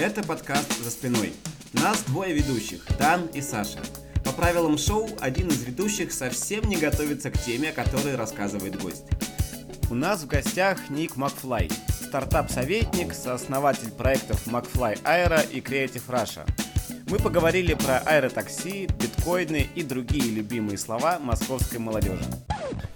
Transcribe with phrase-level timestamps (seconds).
[0.00, 1.34] Это подкаст «За спиной».
[1.74, 3.80] Нас двое ведущих, Дан и Саша.
[4.24, 9.04] По правилам шоу, один из ведущих совсем не готовится к теме, о которой рассказывает гость.
[9.90, 11.68] У нас в гостях Ник Макфлай,
[12.00, 16.48] стартап-советник, сооснователь проектов Macfly Aero и Creative Russia.
[17.10, 22.24] Мы поговорили про аэротакси, биткоины и другие любимые слова московской молодежи.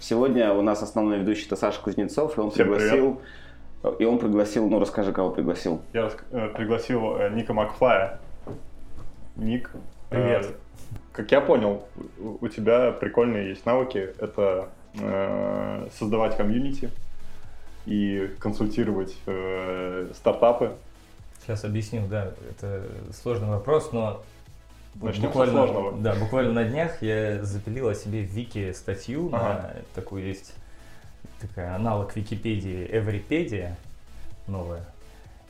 [0.01, 3.21] Сегодня у нас основной ведущий это Саша Кузнецов, и он Всем пригласил...
[3.99, 5.83] И он пригласил, ну расскажи, кого пригласил.
[5.93, 8.19] Я рас- э, пригласил э, Ника Макфлая.
[9.37, 9.71] Ник.
[10.11, 10.57] э, Привет.
[11.13, 11.87] как я понял,
[12.41, 14.11] у- тебя прикольные есть навыки.
[14.19, 16.89] Это э, создавать комьюнити
[17.85, 20.73] и консультировать э, стартапы.
[21.43, 24.23] Сейчас объясню, да, это сложный вопрос, но
[25.03, 25.93] Начнем со буквально, сложного.
[26.01, 29.45] да, буквально на днях я запилил о себе в Вики статью, Ага.
[29.75, 30.55] на такую есть
[31.49, 33.77] такая аналог Википедии, Эврипедия
[34.47, 34.85] новая.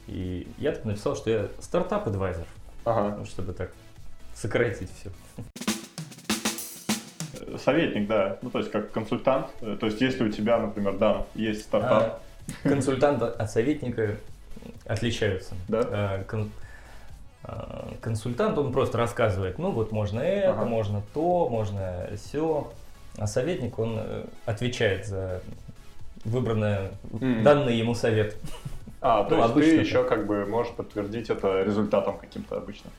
[0.07, 2.47] И я так написал, что я стартап-адвайзер,
[2.85, 3.17] Ага.
[3.19, 3.71] ну, чтобы так
[4.35, 5.11] сократить все.
[7.59, 8.39] Советник, да.
[8.43, 9.47] Ну, то есть как консультант.
[9.81, 12.21] То есть если у тебя, например, да, есть стартап.
[12.63, 14.17] Консультант от советника
[14.87, 15.55] отличаются.
[15.69, 16.19] Да?
[16.21, 16.51] Э, кон-
[17.45, 20.65] э, Консультант, он просто рассказывает, ну вот можно это, Ага.
[20.65, 22.71] можно то, можно все.
[23.17, 25.41] А советник, он э, отвечает за
[26.25, 27.43] выбранное, М.
[27.43, 28.37] данный ему совет.
[29.01, 29.87] А, то Ну, есть обычно ты так.
[29.87, 32.91] еще как бы можешь подтвердить это результатом каким-то обычно.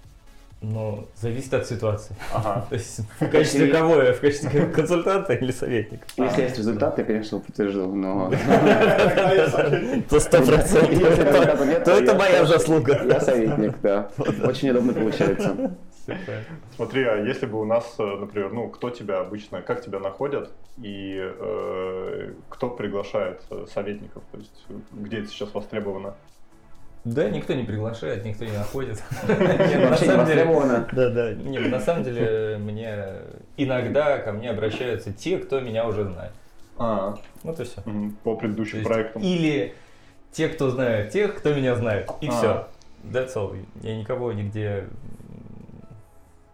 [0.61, 2.15] Но зависит от ситуации.
[2.33, 2.65] Ага.
[2.69, 4.13] То есть в качестве кого я?
[4.13, 6.05] В качестве консультанта или советника?
[6.17, 8.31] Если есть результат, я, конечно, подтвержу, но...
[10.09, 11.83] То сто процентов.
[11.85, 13.03] То это моя заслуга.
[13.05, 14.09] Я советник, да.
[14.43, 15.75] Очень удобно получается.
[16.75, 20.51] Смотри, а если бы у нас, э, например, ну, кто тебя обычно, как тебя находят
[20.81, 26.15] и э, кто приглашает э, советников, то есть э, где это сейчас востребовано?
[27.05, 29.01] Да, никто не приглашает, никто не находит.
[29.27, 30.87] Вообще не На самом деле, востребовано.
[30.91, 31.33] Да, да.
[31.33, 33.05] Не, на самом деле, мне
[33.57, 36.31] иногда ко мне обращаются те, кто меня уже знает.
[36.77, 37.81] А, Вот и все.
[38.23, 39.21] по предыдущим проектам.
[39.21, 39.75] Или
[40.31, 42.09] те, кто знает тех, кто меня знает.
[42.21, 42.31] И А.
[42.31, 42.67] все.
[43.03, 43.55] That's all.
[43.83, 44.87] Я никого нигде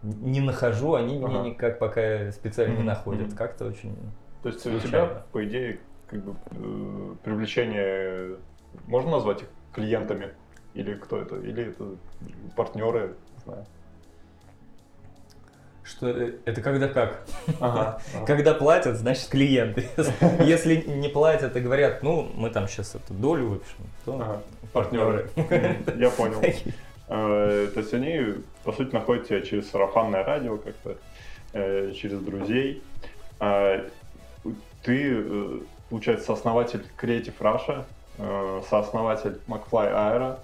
[0.02, 1.48] не нахожу, они меня Ага.
[1.48, 3.34] никак пока специально не находят.
[3.34, 3.96] Как-то очень...
[4.42, 5.22] То есть у тебя, случайно.
[5.32, 8.36] по идее, как бы э, привлечение,
[8.86, 10.30] можно назвать их клиентами?
[10.74, 11.36] Или кто это?
[11.36, 11.96] Или это
[12.56, 13.14] партнеры?
[13.36, 13.66] Не знаю.
[15.84, 17.26] Что э, это когда как?
[17.60, 18.00] Ага.
[18.26, 19.88] Когда платят, значит клиенты.
[20.40, 24.42] Если не платят и говорят, ну, мы там сейчас эту долю выпишем, то Ага.
[24.72, 25.30] Партнеры.
[25.96, 26.40] Я понял.
[27.08, 30.96] Э, То есть они, по сути, находят тебя через сарафанное радио как-то,
[31.52, 32.82] э, через друзей.
[33.40, 33.84] А
[34.82, 35.58] Ты, э,
[35.90, 37.84] получается, сооснователь Creative Russia,
[38.68, 40.36] сооснователь McFly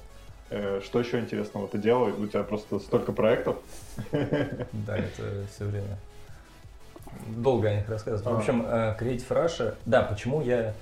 [0.51, 0.81] Aero.
[0.83, 2.15] Что еще интересного ты делаешь?
[2.19, 3.57] У тебя просто столько проектов.
[4.13, 5.99] Да, это все время.
[7.27, 8.25] Долго о них рассказывать.
[8.25, 8.39] В А.
[8.39, 10.73] общем, Creative Russia, да, почему я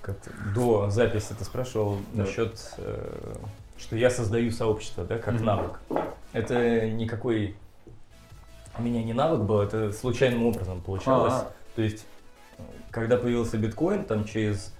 [0.00, 2.22] как-то до записи это спрашивал Да.
[2.22, 3.34] насчет, э,
[3.78, 5.44] что я создаю сообщество, да, как Мгм.
[5.44, 5.80] навык.
[6.32, 7.56] Это никакой
[8.78, 11.32] у меня не навык был, это случайным образом получалось.
[11.34, 12.06] А, То есть,
[12.90, 14.74] когда появился биткоин, там через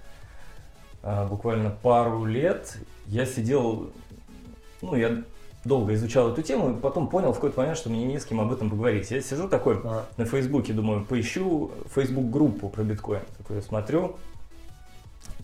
[1.03, 2.77] а, буквально пару лет
[3.07, 3.91] я сидел,
[4.81, 5.23] ну, я
[5.63, 8.39] долго изучал эту тему, и потом понял в какой-то момент, что мне не с кем
[8.39, 9.09] об этом поговорить.
[9.11, 10.05] Я сижу такой а.
[10.17, 13.21] на Фейсбуке, думаю, поищу Facebook-группу про биткоин.
[13.37, 14.15] Такой смотрю,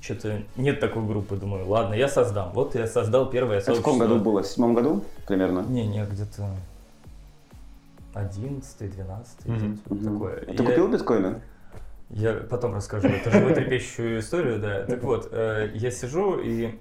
[0.04, 2.52] что-то нет такой группы, думаю, ладно, я создам.
[2.54, 4.44] Вот я создал первое Это в каком году было?
[4.44, 5.62] В седьмом году примерно?
[5.62, 6.50] Не, не, где-то
[8.14, 9.58] 11 12 Мгм.
[9.58, 10.14] где-то вот Мгм.
[10.14, 10.38] такое.
[10.42, 11.42] А Ты я- купил биткоины?
[12.10, 14.86] Я потом расскажу эту животрепещущую историю, да.
[14.86, 16.78] Так вот, э, я сижу и,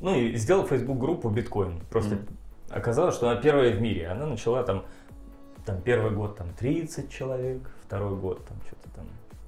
[0.00, 1.80] ну, и сделал Facebook группу биткоин.
[1.90, 2.18] Просто
[2.70, 4.06] оказалось, что она первая в мире.
[4.08, 4.84] Она начала там,
[5.66, 9.04] там первый год там 30 человек, второй год там что-то там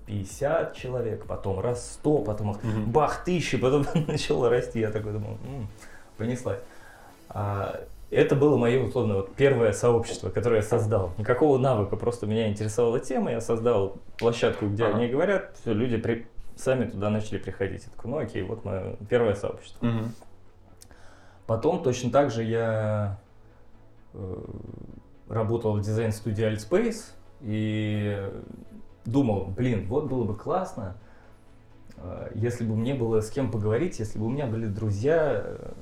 [0.06, 2.90] 50 человек, потом раз 100, потом Мгм.
[2.90, 4.80] бах, тысячи, потом начало расти.
[4.80, 5.68] Я такой думал, «М,
[6.16, 6.60] понеслась.
[7.28, 7.80] А,
[8.10, 11.12] это было мое, условно, вот первое сообщество, которое я создал.
[11.18, 14.96] Никакого навыка, просто меня интересовала тема, я создал площадку, где Ага.
[14.98, 16.26] они говорят, всё, люди при-
[16.56, 17.84] сами туда начали приходить.
[17.84, 19.84] Я такой, ну окей, вот мое первое сообщество.
[19.84, 20.12] Мгм.
[21.46, 23.18] Потом точно так же я
[24.14, 24.36] э,
[25.28, 28.30] работал в дизайн-студии Altspace и
[29.06, 30.96] думал, блин, вот было бы классно,
[31.96, 35.72] э, если бы мне было с кем поговорить, если бы у меня были друзья, э,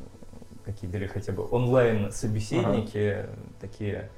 [0.65, 3.27] какие-то или хотя бы онлайн-собеседники,
[3.61, 4.11] такие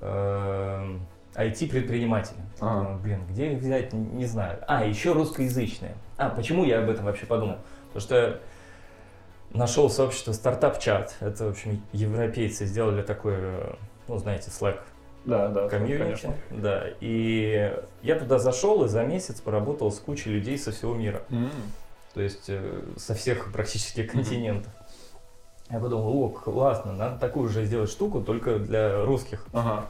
[0.00, 0.98] э,
[1.34, 2.38] IT-предприниматели.
[2.60, 2.80] Ага.
[2.80, 4.58] Думаю, Блин, где их взять, не знаю.
[4.66, 5.94] А, еще русскоязычные.
[6.16, 7.58] А, почему я об этом вообще подумал?
[7.92, 8.40] Потому что
[9.50, 11.16] нашел сообщество стартап-чат.
[11.20, 13.74] Это, в общем, европейцы сделали такой, э,
[14.08, 14.80] ну, знаете, Slack
[15.24, 16.30] Да, да, комьюнити.
[16.50, 21.22] Да, и я туда зашел и за месяц поработал с кучей людей со всего мира.
[21.30, 21.50] М.
[22.14, 24.72] То есть э, со всех практически континентов.
[25.70, 29.46] Я подумал, о, классно, надо такую же сделать штуку, только для русских.
[29.52, 29.86] Ага.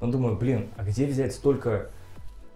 [0.00, 1.90] Но думаю, блин, а где взять столько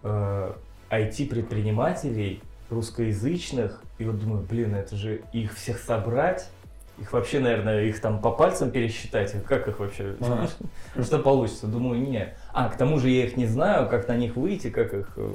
[0.03, 0.53] э,
[0.91, 2.41] IT-предпринимателей
[2.71, 3.83] русскоязычных?
[3.99, 6.49] И вот думаю, блин, это же их всех собрать,
[6.99, 10.49] их вообще, наверное, их там по пальцам пересчитать, как их вообще, Ага.
[11.03, 11.67] что получится?
[11.67, 12.35] Думаю, не.
[12.53, 15.33] А, к тому же я их не знаю, как на них выйти, как их э,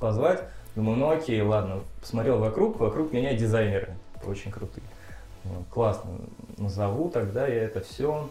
[0.00, 0.42] позвать.
[0.74, 1.80] Думаю, ну окей, ладно.
[2.00, 4.84] Посмотрел вокруг, вокруг меня дизайнеры очень крутые.
[5.44, 6.10] Ну, классно.
[6.58, 8.28] Назову тогда я это все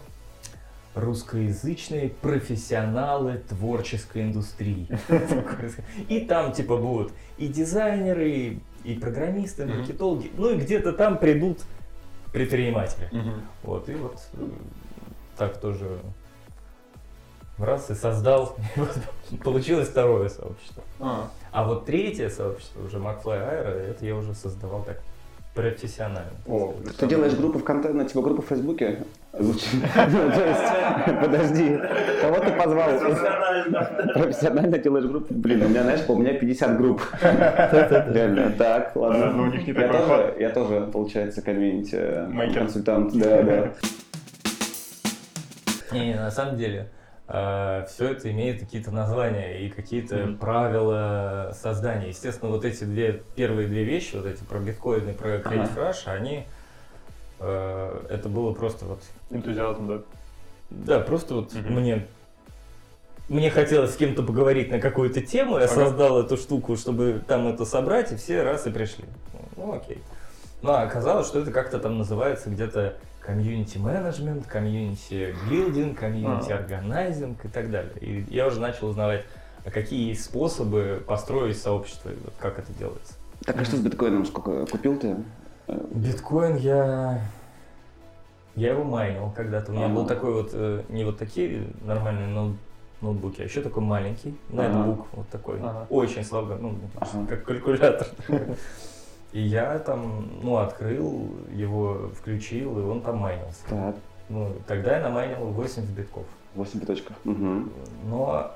[0.94, 4.88] русскоязычные профессионалы творческой индустрии.
[6.08, 11.60] И там типа будут и дизайнеры, и программисты, и маркетологи, ну и где-то там придут
[12.36, 13.08] предприниматели.
[13.12, 13.42] Мгм.
[13.62, 14.46] Вот, и вот э,
[15.38, 15.98] так тоже
[17.56, 18.90] раз и создал, и вот
[19.42, 20.82] получилось второе сообщество.
[21.00, 25.00] А, А вот третье сообщество, уже McFly Aero, это я уже создавал так
[25.56, 26.30] профессионально.
[26.46, 28.98] О, Ты делаешь группу ВКонтакте, типа группу в Фейсбуке?
[29.32, 29.80] Звучит.
[29.94, 31.78] То есть, подожди,
[32.20, 32.90] кого ты позвал?
[34.14, 35.34] Профессионально делаешь группу?
[35.34, 37.02] Блин, у меня, знаешь, у меня 50 групп.
[37.22, 39.32] Реально, так, ладно.
[39.32, 43.12] ну, у них не Я такой я тоже, получается, комьюнити э, консультант.
[43.14, 43.72] Да, да.
[45.92, 46.88] Не, не, на самом деле,
[47.26, 50.38] все это имеет какие-то названия и какие-то Мгм.
[50.38, 52.08] правила создания.
[52.08, 56.06] Естественно, вот эти две первые две вещи, вот эти про биткоин и про Creative Rush,
[56.06, 56.44] они
[57.40, 60.02] э, это было просто вот Энтузиазм, да.
[60.70, 61.74] Да, просто вот Мгм.
[61.74, 62.06] мне
[63.28, 65.74] мне хотелось с кем-то поговорить на какую-то тему, я Ага.
[65.74, 69.04] создал эту штуку, чтобы там это собрать, и все раз и пришли.
[69.56, 70.00] Ну, окей.
[70.62, 72.94] Ну, а оказалось, что это как-то там называется где-то
[73.26, 76.58] community management, community building, community А.
[76.58, 77.92] organizing и так далее.
[78.00, 79.24] И я уже начал узнавать,
[79.64, 83.14] а какие есть способы построить сообщество, и вот как это делается.
[83.44, 84.24] Так, а что с биткоином?
[84.26, 85.16] Сколько купил ты?
[85.66, 87.20] Биткоин я...
[88.54, 89.72] Я его майнил когда-то.
[89.72, 89.94] У меня Ага.
[89.94, 92.56] был такой вот, э, не вот такие нормальные ноут-
[93.02, 94.68] ноутбуки, а еще такой маленький, Ага.
[94.68, 95.86] нетбук вот такой, Ага.
[95.90, 97.26] очень слабо, ну, Ага.
[97.28, 98.06] как калькулятор.
[99.32, 103.64] И я там, ну, открыл его, включил, и он там майнился.
[103.68, 103.96] Так,
[104.28, 106.24] Ну, тогда я намайнил 80 битков.
[106.54, 107.16] 8 биточков.
[107.24, 107.70] Мгм.
[108.08, 108.50] Но...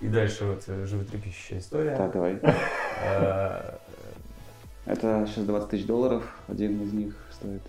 [0.00, 1.96] И дальше вот э, животрепещущая история.
[1.96, 2.38] Так, давай.
[3.02, 3.76] Э,
[4.84, 7.62] Это сейчас 20 тысяч долларов, один из них стоит.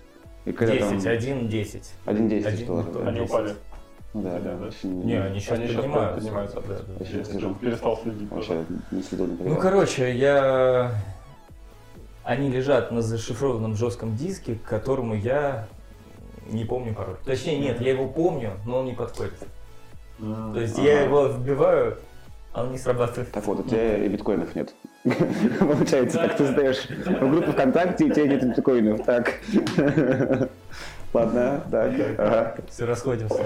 [0.44, 1.12] И когда 10, там...
[1.12, 1.92] 1, 10.
[2.04, 2.96] Один 10 тысяч Один долларов.
[3.06, 3.30] Они 10.
[3.30, 3.54] упали.
[4.14, 4.56] Ну да, да.
[4.56, 6.14] Да, очень- Не, они сейчас Они поднимаются.
[6.16, 6.60] поднимаются.
[6.60, 7.04] Да, да.
[7.04, 8.30] Я перестал следить.
[8.30, 9.60] Вообще не следил Ну, никогда.
[9.60, 10.92] короче, я...
[12.28, 15.66] Они лежат на зашифрованном жестком диске, к которому я
[16.50, 17.16] не помню пароль.
[17.24, 19.32] Точнее, нет, я его помню, но он не подходит.
[20.20, 20.86] М, То есть Ага.
[20.88, 21.96] я его вбиваю,
[22.52, 23.32] а он не срабатывает.
[23.32, 24.74] Так вот, у тебя и биткоинов нет.
[25.58, 29.06] Получается, так ты сдаешь в группу ВКонтакте, и у тебя нет биткоинов.
[29.06, 29.32] Так.
[31.14, 31.94] Ладно, так.
[32.18, 32.56] Ага.
[32.68, 33.42] Все расходимся.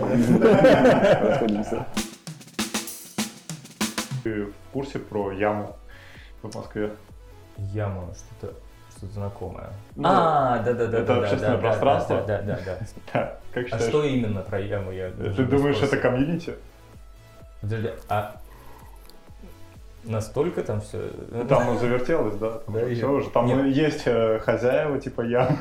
[1.21, 1.87] Расходимся.
[4.25, 5.77] Ты в курсе про яму
[6.43, 6.91] в Москве?
[7.59, 8.55] Яма, что-то
[8.97, 9.71] что знакомое.
[9.97, 12.25] Ну, а, да, да, да, это да, общественное да, пространство?
[12.27, 12.59] Да, да,
[13.13, 13.39] да.
[13.53, 15.11] Как А что именно про яму я?
[15.11, 16.55] Ты думаешь, это комьюнити?
[17.61, 18.37] Подожди, а
[20.05, 21.11] настолько там все?
[21.31, 22.61] Ну, Там завертелось, да?
[22.67, 23.31] Да, Все уже.
[23.31, 23.67] Там Нет.
[23.77, 25.57] есть э, хозяева, типа ям.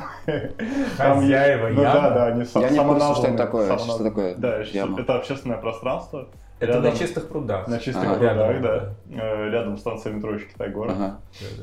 [0.96, 3.78] Хозяева Ну да, да, они Я не курсе, что это такое.
[3.78, 5.00] Что такое Да, яма?
[5.00, 6.28] это общественное пространство.
[6.62, 7.66] Это Рядом- на чистых прудах.
[7.68, 8.14] На чистых Ага.
[8.14, 8.90] прудах, Рядом, да.
[9.20, 10.92] Э, Рядом станция метро Китай-город.
[10.96, 11.16] Ага.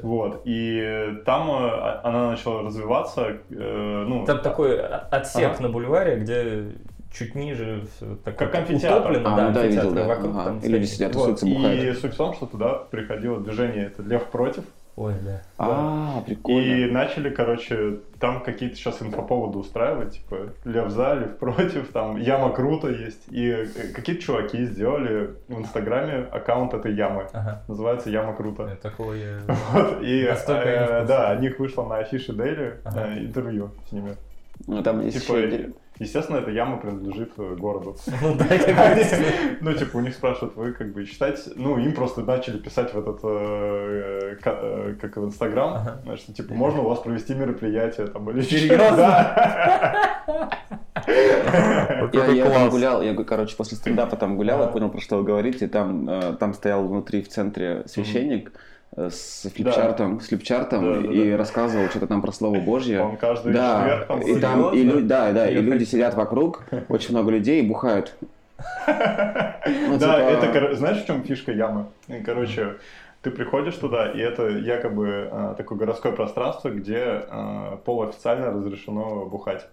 [0.04, 5.64] Вот, и там э, а- она начала развиваться, э, ну, Там такой о- отсек Ага.
[5.64, 6.66] на бульваре, где
[7.14, 9.00] чуть ниже все так Как амфитеатр.
[9.12, 10.04] утоплено, А, да, ну да, видел, да.
[10.06, 10.44] вокруг Ага.
[10.44, 11.98] там И люди сидят, вот, тусуются, и бухают.
[12.00, 14.66] суть в том, что туда приходило движение, это Лев против,
[15.00, 15.42] Ой, да.
[15.58, 16.92] А, и прикольно.
[16.92, 22.90] начали, короче, там какие-то сейчас инфоповоды устраивать, типа Лев за, Лев против, там Яма круто
[22.90, 23.66] есть, и э,
[23.96, 27.64] какие-то чуваки сделали в Инстаграме аккаунт этой ямы, Ага.
[27.70, 28.64] называется Яма круто.
[28.66, 29.40] Нет, Такого я...
[29.72, 33.08] Вот, и э, да, о них вышло на афише Дейли Ага.
[33.08, 34.18] э, интервью с ними.
[34.70, 35.72] Ну, там есть Типа, еще...
[35.98, 37.96] естественно, эта яма принадлежит э, городу.
[38.22, 38.38] Ну.
[39.62, 41.52] Ну, типа, у них спрашивают, вы как бы считаете...
[41.56, 46.82] Ну, им просто начали писать в этот, э, э, как в Инстаграм, что, типа, можно
[46.82, 48.42] у вас провести мероприятие там или
[52.14, 55.24] Я, я там гулял, я, короче, после стендапа там гулял, я понял, про что вы
[55.24, 58.52] говорите, там, там стоял внутри в центре священник,
[58.98, 61.38] с флипчартом, с флипчартом Да, да, и да.
[61.38, 63.02] рассказывал что-то там про слово Божье.
[63.02, 66.16] Он каждый Да, четверг там и там, и лю- да, да, и Я люди сидят
[66.16, 68.16] вокруг, очень много людей и бухают.
[68.88, 71.86] Ну, Да, типа- это, знаешь, в чем фишка ямы?
[72.08, 72.76] И, Короче,
[73.22, 79.68] ты приходишь туда, и это якобы а, такое городское пространство, где а, полуофициально разрешено бухать.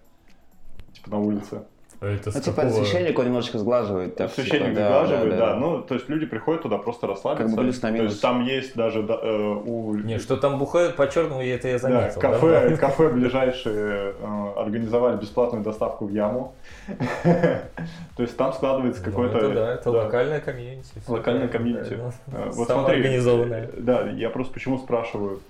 [0.92, 1.62] Типа на улице.
[2.00, 4.16] Это Ну, типа, какого- священник, он немножко сглаживает.
[4.16, 7.44] так, Священник типа, да, заглаживает, да, Ну, то есть люди приходят туда просто расслабиться.
[7.46, 8.10] Как бы плюс на То минус.
[8.12, 9.94] есть там есть даже да, э, у...
[9.94, 12.20] Не, что там бухают по-черному, я это я Да, заметил.
[12.20, 12.76] кафе, да.
[12.76, 16.54] кафе ближайшие э, организовали бесплатную доставку в яму.
[17.22, 19.38] То есть там складывается Ну, какой-то...
[19.38, 20.02] это да, это да.
[20.04, 20.88] локальное комьюнити.
[21.08, 21.94] Локальное комьюнити.
[21.94, 22.10] да, Э,
[22.46, 22.50] да.
[22.52, 25.40] Вот смотри, э, да, я просто почему спрашиваю,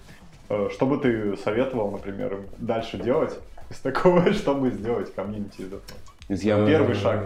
[0.49, 3.37] э, что бы ты советовал, например, им дальше делать
[3.71, 5.83] из такого, чтобы сделать комьюнити из этого?
[6.29, 6.67] Из ямы.
[6.69, 7.25] Первый Э, шаг.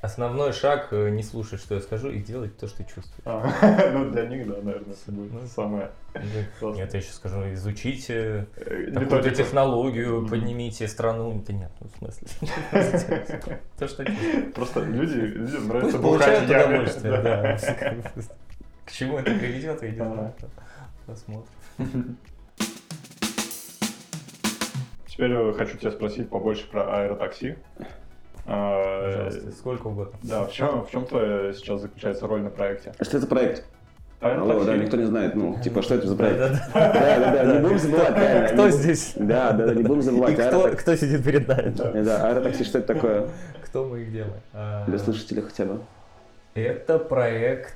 [0.00, 3.22] Основной шаг э, не слушать, что я скажу, и делать то, что чувствуешь.
[3.24, 5.90] А, Ну, для них, да, наверное, это будет Ну, самое...
[6.14, 11.42] Нет, я сейчас скажу, изучите э, какую-то технологию, поднимите страну.
[11.46, 12.28] Да нет, ну в смысле.
[13.78, 14.04] То, что.
[14.54, 17.58] Просто люди, людям нравится бухать получают удовольствие, Да.
[18.84, 20.34] К чему это приведет, я не знаю.
[21.06, 22.16] Посмотрим.
[25.18, 27.58] Теперь э, хочу тебя спросить побольше про аэротакси.
[28.46, 30.16] А, Пожалуйста, сколько угодно.
[30.22, 32.92] Да, в чем, в чем твоя сейчас заключается роль на проекте?
[32.96, 33.64] А что это проект?
[34.20, 36.38] Алло, да, никто не знает, ну, типа, что это за проект?
[36.38, 38.52] Да, да, да, не будем забывать.
[38.52, 39.12] Кто здесь?
[39.16, 40.36] Да, да, да, не будем забывать.
[40.80, 41.74] кто, сидит перед нами?
[41.76, 43.28] Э, Да, аэротакси, что это такое?
[43.64, 44.34] Кто мы и где мы?
[44.52, 45.80] А, Для слушателей хотя бы.
[46.54, 47.74] Это проект...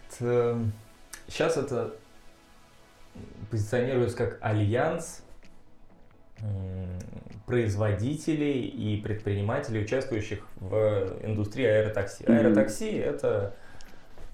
[1.27, 1.91] Сейчас это
[3.51, 5.23] позиционируется как альянс
[7.47, 12.25] производителей и предпринимателей, участвующих в индустрии аэротакси.
[12.25, 13.55] Аэротакси это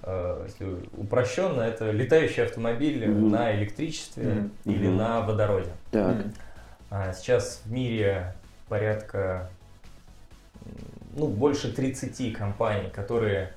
[0.02, 3.30] э, если упрощенно, это летающие автомобили Мгм.
[3.30, 4.52] на электричестве Мгм.
[4.64, 4.96] или Мгм.
[4.96, 5.70] на водороде.
[5.90, 6.16] Так.
[6.90, 8.34] А сейчас в мире
[8.68, 9.50] порядка,
[11.16, 13.52] ну, больше 30 компаний, которые,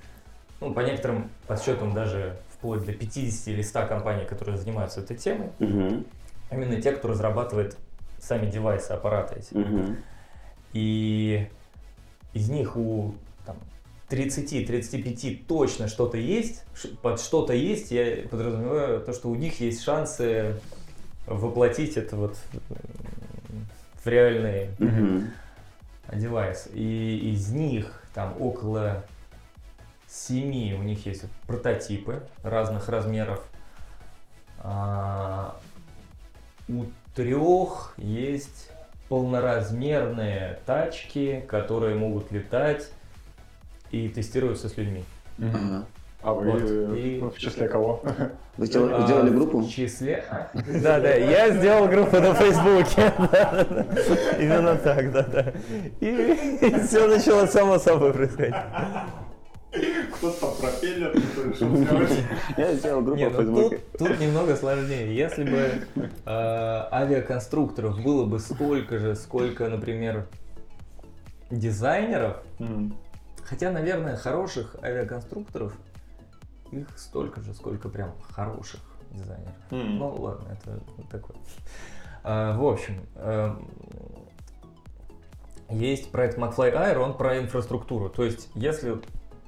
[0.59, 5.49] ну, по некоторым подсчетам даже вплоть до 50 или 100 компаний, которые занимаются этой темой.
[5.59, 6.05] Мгм.
[6.51, 7.77] Именно те, кто разрабатывает
[8.21, 9.53] сами девайсы, аппараты эти.
[9.53, 9.97] Мгм.
[10.73, 11.47] И
[12.33, 13.57] из них у там,
[14.09, 16.63] 30-35 точно что-то есть.
[17.01, 20.59] Под что-то есть я подразумеваю то, что у них есть шансы
[21.25, 22.37] воплотить это вот
[24.03, 25.31] в реальный Мгм.
[26.13, 26.69] девайс.
[26.73, 29.03] И из них там около
[30.07, 33.43] 7 у них есть прототипы разных размеров.
[34.59, 35.57] А,
[36.71, 36.85] у
[37.15, 38.69] трех есть
[39.09, 42.89] полноразмерные тачки, которые могут летать
[43.91, 45.03] и тестируются с людьми.
[46.23, 46.61] А вы Вот.
[46.63, 48.03] э, И- в числе кого?
[48.55, 49.59] Вы сделали, вы А, сделали группу?
[49.61, 50.23] В числе...
[50.83, 53.11] Да, да, я сделал группу на Фейсбуке.
[54.39, 55.53] Именно так, да, да.
[55.99, 56.35] И
[56.85, 58.53] все начало само собой происходить.
[60.21, 62.23] Кто-то там пропеллер кто решил сделать.
[62.57, 63.79] Я сделал группу в ну Фейсбуке.
[63.97, 65.15] тут, немного сложнее.
[65.15, 70.27] Если бы э, авиаконструкторов было бы столько же, сколько, например,
[71.49, 72.37] дизайнеров,
[73.43, 75.73] хотя, наверное, хороших авиаконструкторов
[76.69, 79.55] их столько же, сколько прям хороших дизайнеров.
[79.71, 81.37] Ну ладно, это такое.
[82.23, 83.67] А, в общем, эм,
[85.71, 88.09] есть проект McFly Air, он про инфраструктуру.
[88.09, 89.01] То есть, если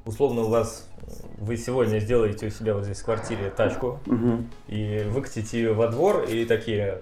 [0.06, 0.90] условно у вас
[1.38, 4.50] вы сегодня сделаете у себя вот здесь в квартире тачку Мгм.
[4.68, 7.02] и выкатите ее во двор и такие,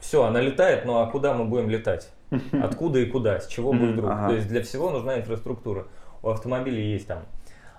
[0.00, 2.10] все, она летает, ну а куда мы будем летать?
[2.52, 3.40] Откуда и куда?
[3.40, 4.10] С чего будет вдруг?
[4.10, 4.28] ага.
[4.28, 5.86] То есть для всего нужна инфраструктура.
[6.22, 7.22] У автомобилей есть там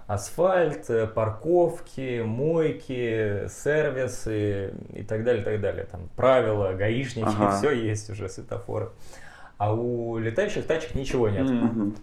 [0.07, 5.85] асфальт, э, парковки, мойки, сервисы и так далее, так далее.
[5.89, 7.57] Там правила, гаишники, Ага.
[7.57, 8.89] все есть уже, светофоры.
[9.57, 11.49] А у летающих тачек ничего нет.
[11.49, 11.95] М.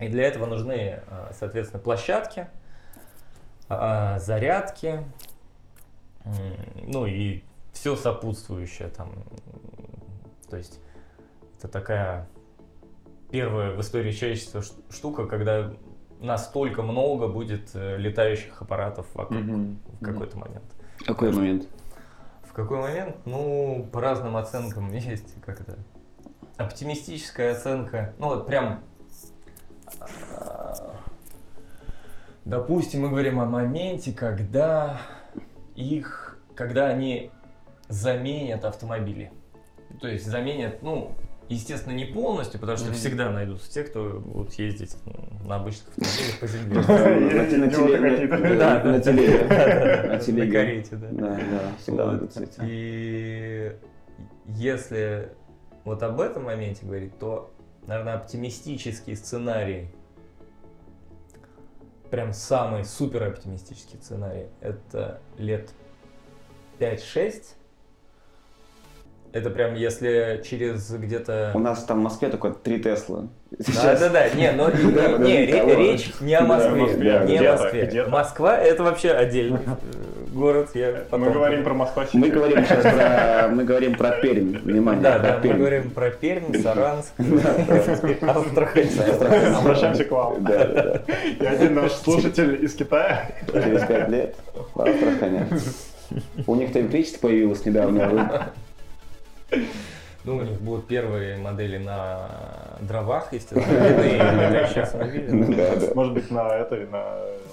[0.00, 2.48] И для этого нужны, а, соответственно, площадки,
[3.68, 5.04] а, зарядки,
[6.24, 6.32] м,
[6.86, 9.12] ну и все сопутствующее там.
[10.50, 10.80] То есть
[11.58, 12.28] это такая
[13.30, 15.72] первая в истории человечества штука, когда
[16.20, 19.78] настолько много будет э, летающих аппаратов вокруг Мгм.
[20.00, 20.64] в какой-то момент.
[21.04, 21.68] Какой момент?
[22.44, 23.16] В какой момент?
[23.24, 25.76] Ну, по разным оценкам есть как это
[26.56, 28.14] оптимистическая оценка.
[28.18, 28.82] Ну, вот прям а,
[32.44, 35.00] Допустим, мы говорим о моменте, когда
[35.74, 37.30] их, когда они
[37.88, 39.32] заменят автомобили.
[40.00, 41.12] То есть заменят, ну,
[41.50, 42.94] Естественно, не полностью, потому что Мгм.
[42.94, 44.96] всегда найдутся те, кто будут ездить
[45.44, 46.74] на обычных автомобилях по земле.
[47.36, 48.56] На те- на телеге.
[48.56, 50.46] Да, На телеге.
[50.46, 51.08] На карете, да.
[51.10, 52.60] Да, да, всегда найдутся эти.
[52.62, 53.72] И
[54.56, 55.28] если
[55.84, 57.52] вот об этом моменте говорить, то,
[57.86, 59.88] наверное, оптимистический сценарий,
[62.10, 65.70] прям самый супер оптимистический сценарий, это лет
[66.78, 67.42] 5-6.
[69.32, 71.50] Это прям если через где-то...
[71.54, 73.28] У нас там в Москве только три Теслы.
[73.50, 74.70] Да, да, да, не, но
[75.18, 78.06] не, речь не о Москве, не о Москве.
[78.06, 79.58] Москва это вообще отдельный
[80.34, 80.70] город.
[80.74, 84.58] Я Мы потом- говорим про Москва Мы говорим сейчас про, мы говорим про Пермь.
[84.58, 85.58] Внимание, Да, про да, мы Пермь.
[85.58, 87.12] говорим про Пермь, Саранск,
[88.22, 88.88] Астрахань.
[89.56, 90.44] Обращаемся к вам.
[90.44, 91.00] Да, да.
[91.40, 93.30] И один наш слушатель из Китая.
[93.52, 94.36] Через пять лет
[94.74, 95.46] в Астрахани.
[96.46, 98.52] У них-то электричество появилось недавно.
[100.24, 102.28] Ну, у них будут первые модели на
[102.80, 103.62] дровах, естественно,
[104.02, 105.30] летающие автомобили.
[105.30, 105.94] Ну.
[105.94, 107.04] Может быть, на этой, на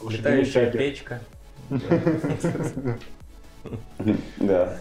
[0.10, 1.20] Летающая печка.
[4.40, 4.78] Да.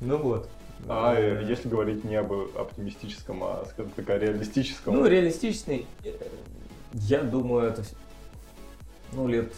[0.00, 0.48] Ну вот.
[0.88, 4.94] А э, если говорить не об оптимистическом, а, скажем так, о реалистическом.
[4.94, 6.12] Ну, реалистичный, э,
[6.92, 7.82] я думаю, это
[9.12, 9.52] ну, лет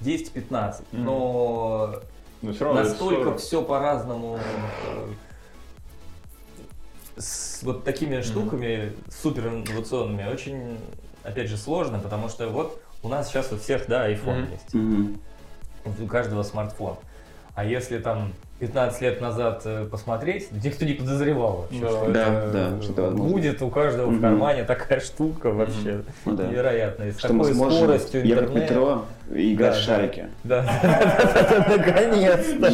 [0.00, 0.84] 10-15.
[0.92, 1.04] Мгм.
[1.04, 2.00] Но
[2.42, 4.38] Но все равно настолько все по-разному
[4.86, 5.12] э,
[7.18, 10.78] с вот такими штуками супер инновационными очень,
[11.22, 14.50] опять же, сложно, потому что вот у нас сейчас у всех, да, iPhone Мгм.
[14.52, 15.18] есть, Мгм.
[16.02, 16.96] у каждого смартфон.
[17.54, 21.88] А если там 15 лет назад э, посмотреть, никто не подозревал вообще, Да.
[21.88, 23.32] что Да, это да, что это возможно.
[23.32, 24.20] будет у каждого в Мгм.
[24.22, 26.46] кармане такая штука вообще Ну да.
[26.48, 27.12] невероятная.
[27.12, 28.58] С Что такой мы сможем скоростью в интернета.
[28.58, 30.26] метро и играть Да, в шарики.
[30.44, 30.62] Да,
[31.68, 32.70] наконец-то.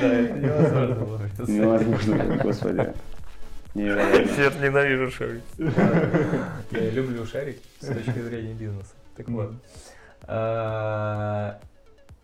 [0.00, 1.20] Да, это невозможно было.
[1.48, 2.92] Невозможно, господи.
[3.74, 4.42] Невероятно.
[4.42, 5.42] Я ненавижу шарики.
[6.96, 8.94] Люблю шарики с точки зрения бизнеса.
[9.16, 9.52] Так вот.
[10.22, 11.58] А,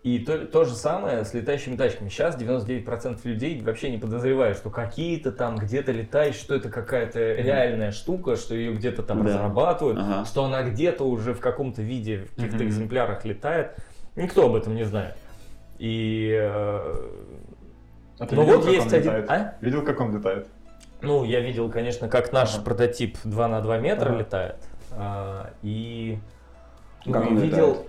[0.02, 2.08] И то, то же самое с летающими тачками.
[2.08, 7.92] Сейчас 99% людей вообще не подозревают, что какие-то там где-то летают, что это какая-то реальная
[7.92, 9.28] штука, что ее где-то там Да.
[9.28, 10.24] разрабатывают, Ага.
[10.24, 12.66] что она где-то уже в каком-то виде, в каких-то Мгм.
[12.68, 13.76] экземплярах летает.
[14.16, 15.14] Никто об этом не знает.
[15.78, 16.94] И э,
[18.18, 19.30] А ты Ну видел, вот как есть он один- летает?
[19.30, 19.56] а?
[19.60, 20.46] Видел, как он летает?
[21.02, 22.64] Ну, я видел, конечно, как наш Ага.
[22.64, 24.18] прототип 2 на 2 метра Ага.
[24.18, 24.56] летает.
[24.92, 26.18] А, и
[27.04, 27.86] ну, Как он видел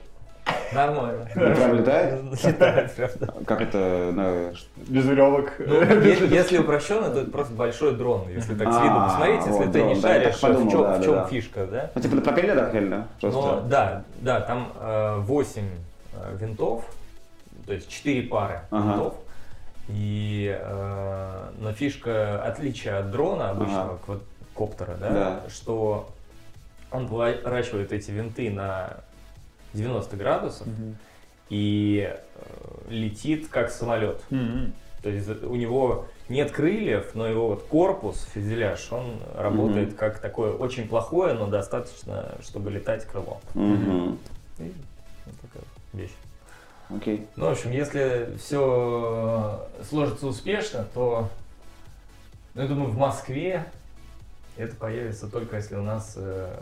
[0.73, 1.27] нормально.
[1.33, 2.21] Прям летает?
[2.43, 3.33] Летает, правда.
[3.45, 4.53] Как это на...
[4.87, 5.51] Без веревок.
[5.59, 8.27] Ну, если упрощенно, то это просто большой дрон.
[8.29, 10.97] Если так с виду А, посмотреть, если ты не да, шаришь, в чем, да, в
[10.97, 11.27] да, чем да.
[11.27, 11.91] фишка, да?
[11.93, 13.07] Ну, типа на пропеллерах реально?
[13.21, 13.61] Но Просто...
[13.67, 15.61] да, да, там э, 8
[16.13, 16.83] э, винтов,
[17.67, 19.13] то есть 4 пары винтов.
[19.89, 24.19] И э, но фишка отличия от дрона обычного Ага.
[24.55, 25.43] коптера, да, Да.
[25.49, 26.09] что
[26.91, 28.97] он поворачивает эти винты на
[29.73, 30.67] 90 градусов
[31.49, 32.19] и э,
[32.89, 34.21] летит как самолет.
[34.29, 34.73] Мгм.
[35.01, 39.97] То есть у него нет крыльев, но его вот корпус, фюзеляж, он работает Мгм.
[39.97, 43.39] как такое очень плохое, но достаточно, чтобы летать крылом.
[43.53, 44.17] Мгм.
[44.59, 44.73] И
[45.25, 46.11] вот такая вещь.
[46.95, 47.27] Окей.
[47.35, 51.29] Ну, в общем, если все сложится успешно, то,
[52.53, 53.65] ну, я думаю, в Москве
[54.57, 56.55] это появится только если у нас э,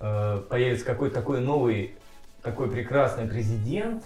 [0.00, 1.94] э, появится какой-то такой новый,
[2.42, 4.02] такой прекрасный президент,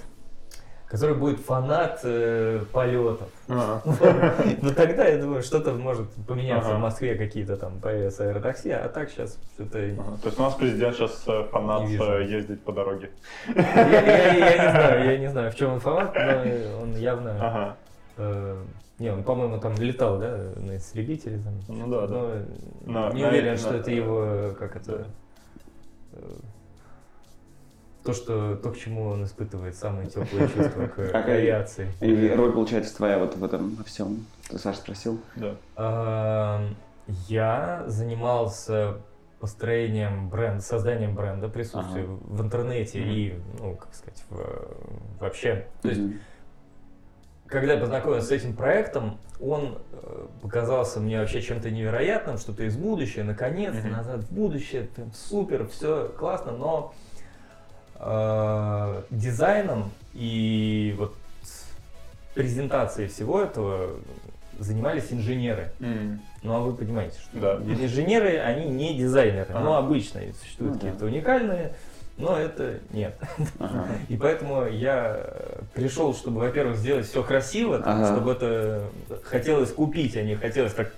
[0.91, 3.29] который будет фанат э, полетов.
[3.49, 3.81] А.
[4.63, 9.11] Ну тогда, я думаю, что-то может поменяться в Москве, какие-то там появятся аэротакси, а так
[9.11, 9.79] сейчас что-то...
[9.79, 10.19] Ага.
[10.23, 12.05] То есть у нас президент сейчас фанат Не вижу.
[12.05, 13.11] э, ездить по дороге.
[13.55, 17.77] Я, я- я не знаю, я не знаю, в чем он фанат, но он явно...
[18.17, 18.57] Э,
[18.99, 21.55] не, он, по-моему, там летал, да, на истребителе там.
[21.69, 22.15] Ну да, да.
[22.87, 25.07] Но не на- уверен, на- что это его, как это...
[26.15, 26.19] э,
[28.09, 31.93] То, что, то, к чему он испытывает самые теплые чувства к авиации.
[32.01, 34.25] И роль, получается, твоя вот в этом во всем.
[34.49, 35.21] Ты Саша спросил.
[35.37, 36.63] Да.
[37.29, 38.95] Я занимался
[39.41, 43.11] построением бренда, созданием бренда, присутствием в интернете Мгм.
[43.11, 45.67] и, ну, как сказать, в- вообще.
[45.83, 46.01] То есть,
[47.47, 52.75] когда я познакомился с этим проектом, он э, показался мне вообще чем-то невероятным, что-то из
[52.79, 53.93] будущего, наконец-то, Мгм.
[53.93, 56.95] назад в будущее, супер, все классно, но
[57.99, 61.15] э, дизайном и вот
[62.35, 63.91] презентацией всего этого
[64.59, 65.71] занимались инженеры.
[65.81, 66.21] М.
[66.43, 67.55] Ну, а вы понимаете, что Да.
[67.73, 69.61] инженеры, они не дизайнеры, Ага.
[69.61, 70.87] но обычно существуют Ну да.
[70.87, 71.73] какие-то уникальные
[72.17, 73.15] Но это нет.
[74.09, 75.25] И поэтому я
[75.73, 78.13] пришел, чтобы, во-первых, сделать все красиво, ага.
[78.13, 78.83] чтобы это
[79.23, 80.93] хотелось купить, а не хотелось так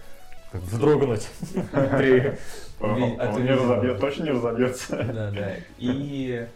[0.54, 1.28] вздрогнуть
[1.98, 2.38] при...
[2.80, 4.96] Он не разобьет, точно не разобьется.
[5.12, 5.52] Да, да.
[5.76, 6.46] И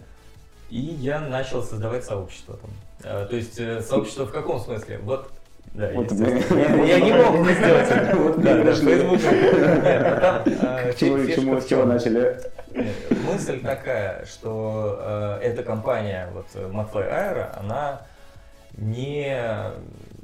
[0.74, 2.70] и я начал создавать сообщество там.
[3.04, 4.98] А, то есть э, сообщество в каком смысле?
[5.04, 5.30] Вот
[5.72, 8.14] да, вот я, я не мог это сделать.
[8.14, 9.20] Вот да, да, Facebook.
[9.22, 12.40] Нет, там, а, чему, с чего начали?
[13.24, 18.02] Мысль такая, что э, эта компания, вот McFly Aero, она
[18.76, 19.40] не,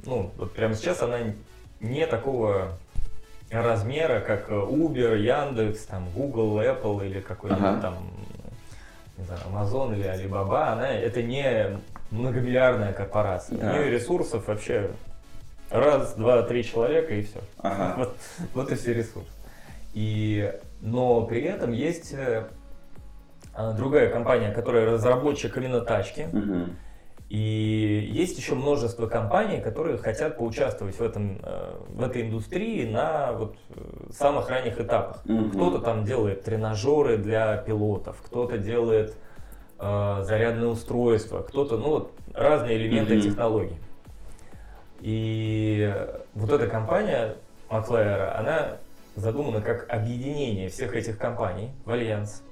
[0.05, 1.19] ну, вот прямо сейчас она
[1.79, 2.77] не такого
[3.49, 7.81] размера, как Uber, Яндекс, там, Google, Apple или какой-нибудь ага.
[7.81, 7.95] там
[9.21, 11.79] не знаю, Amazon или Alibaba, она это не
[12.09, 13.57] многомиллиардная корпорация.
[13.57, 13.71] Да.
[13.71, 14.91] У нее ресурсов вообще
[15.69, 17.39] раз, два, три человека и все.
[17.59, 17.93] Ага.
[17.97, 18.15] Вот,
[18.53, 19.29] вот и все ресурсы.
[19.93, 22.47] И, но при этом есть э,
[23.75, 26.27] другая компания, которая разработчик именно тачки.
[26.31, 26.69] Угу.
[27.31, 33.31] И есть еще множество компаний, которые хотят поучаствовать в, этом, э, в этой индустрии на
[33.31, 35.23] вот э, самых ранних этапах.
[35.23, 39.15] Кто-то там делает тренажеры для пилотов, кто-то делает
[39.79, 43.21] э, зарядное устройство, кто-то, ну вот разные элементы угу.
[43.21, 43.79] технологий.
[44.99, 45.89] И
[46.33, 47.37] вот эта компания
[47.69, 48.77] Маклайера, она
[49.15, 52.43] задумана как объединение всех этих компаний в альянс.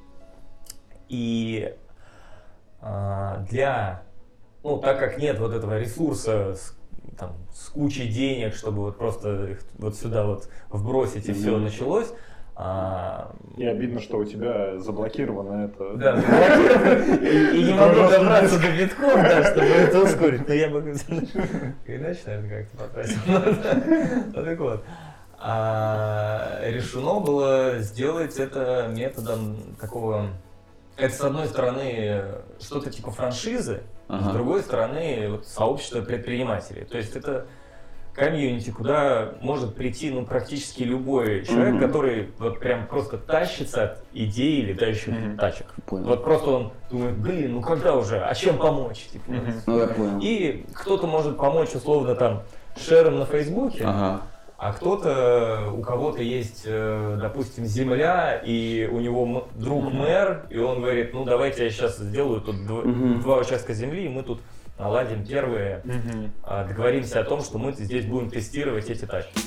[1.09, 1.75] И
[2.81, 4.03] э, для
[4.63, 6.75] ну, так как нет вот этого ресурса с,
[7.17, 11.35] там, с кучей денег, чтобы вот просто их вот сюда вот вбросить и mm-hmm.
[11.35, 12.07] все началось,
[12.61, 13.31] а...
[13.55, 15.93] И обидно, что у тебя заблокировано это.
[15.95, 17.55] Да, заблокировано.
[17.55, 20.45] И не могу добраться до битков, да, чтобы это ускорить.
[20.45, 23.17] Но я могу иначе, наверное, как-то потратить.
[24.35, 24.83] Ну так вот.
[25.39, 30.27] А решено было сделать это методом такого...
[30.99, 32.23] Это, с одной стороны,
[32.59, 34.31] что-то типа франшизы, Ага.
[34.31, 36.83] С другой стороны, вот, сообщество предпринимателей.
[36.83, 37.45] То есть это
[38.15, 41.85] комьюнити, куда может прийти ну, практически любой человек, угу.
[41.85, 45.37] который вот прям просто тащится от идеи летающих угу.
[45.37, 45.67] тачек.
[45.85, 46.07] Понял.
[46.07, 49.07] Вот просто он думает, блин, ну когда уже, а чем помочь?
[49.13, 49.51] Типа, угу.
[49.67, 50.19] ну, я понял.
[50.23, 52.41] И кто-то может помочь условно там
[52.75, 54.21] шером на Фейсбуке, ага.
[54.59, 60.81] А кто-то, у кого-то есть, э, допустим, земля, и у него друг мэр, и он
[60.81, 64.41] говорит, ну давайте я сейчас сделаю тут два, два участка земли, и мы тут
[64.77, 69.39] наладим первые, uh договоримся о том, что мы здесь будем тестировать эти тачки.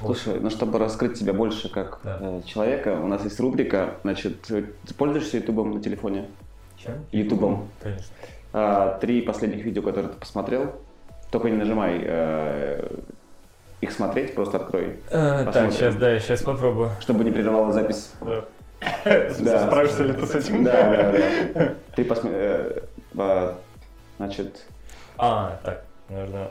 [0.00, 2.18] Слушай, ну чтобы раскрыть тебя больше как да.
[2.20, 4.66] э, человека, у нас есть рубрика, значит, ты
[4.98, 6.26] пользуешься Ютубом на телефоне?
[6.76, 7.06] Чем?
[7.12, 7.68] Ютубом.
[7.80, 8.06] Конечно.
[8.52, 10.74] А, три последних видео, которые ты посмотрел,
[11.34, 12.88] только не нажимай э,
[13.80, 15.00] их смотреть, просто открой.
[15.10, 16.90] А, так, сейчас, да, сейчас попробую.
[17.00, 18.12] Чтобы не прерывала запись.
[18.20, 18.44] Да.
[19.40, 19.66] да.
[19.66, 20.62] Справишься ли ты с этим?
[20.62, 21.12] Да, да,
[21.52, 21.74] да.
[21.96, 23.52] Ты посмотри, э,
[24.18, 24.64] значит...
[25.18, 26.50] А, так, наверное...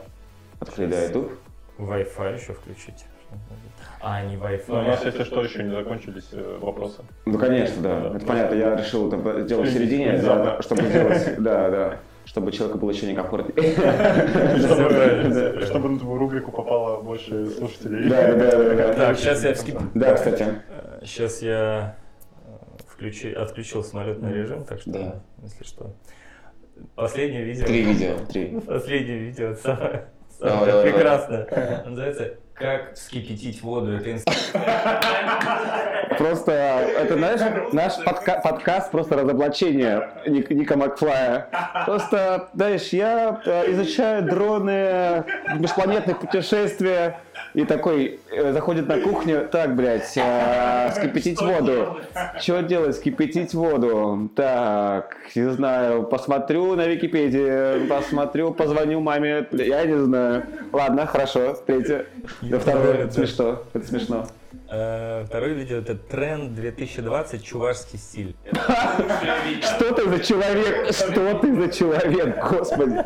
[0.60, 1.32] Открой, да, YouTube.
[1.78, 3.06] Wi-Fi еще включить.
[4.02, 4.64] А, не Wi-Fi.
[4.68, 7.00] Ну, у нас, если что, еще не закончились э, вопросы.
[7.24, 8.00] Ну, конечно, да.
[8.00, 8.16] да.
[8.16, 8.54] Это понятно.
[8.54, 10.20] Я решил там, сделать в середине,
[10.60, 11.36] чтобы сделать...
[11.38, 13.74] Да, да чтобы человеку было еще некомфортнее.
[15.66, 18.08] Чтобы на твою рубрику попало больше слушателей.
[18.08, 18.94] Да, да, да.
[18.94, 19.78] Так, сейчас я вскип...
[19.94, 20.46] Да, кстати.
[21.02, 21.96] Сейчас я
[22.88, 25.94] включи, отключил самолетный режим, так что, если что.
[26.94, 27.66] Последнее видео.
[27.66, 28.60] Три видео, три.
[28.60, 30.08] Последнее видео, самое,
[30.38, 31.84] самое прекрасное.
[31.84, 33.92] Называется как вскипятить воду?
[33.92, 34.10] Это
[36.18, 37.40] Просто, это, знаешь,
[37.72, 41.48] наш подка подкаст просто разоблачение Ника Макфлая.
[41.86, 45.24] Просто, знаешь, я э, изучаю дроны,
[45.58, 47.20] межпланетных путешествия,
[47.54, 52.00] и такой э, заходит на кухню, так, блядь, э, скипятить воду.
[52.40, 54.28] Что делать, скипятить воду?
[54.34, 60.44] Так, не знаю, посмотрю на Википедии, посмотрю, позвоню маме, я не знаю.
[60.72, 62.06] Ладно, хорошо, третье.
[62.42, 64.26] Да, второе, это смешно, это смешно.
[64.76, 68.34] Э, второе видео это тренд 2020 чувашский стиль.
[69.62, 70.92] Что ты за человек?
[70.92, 73.04] Что ты за человек, господи.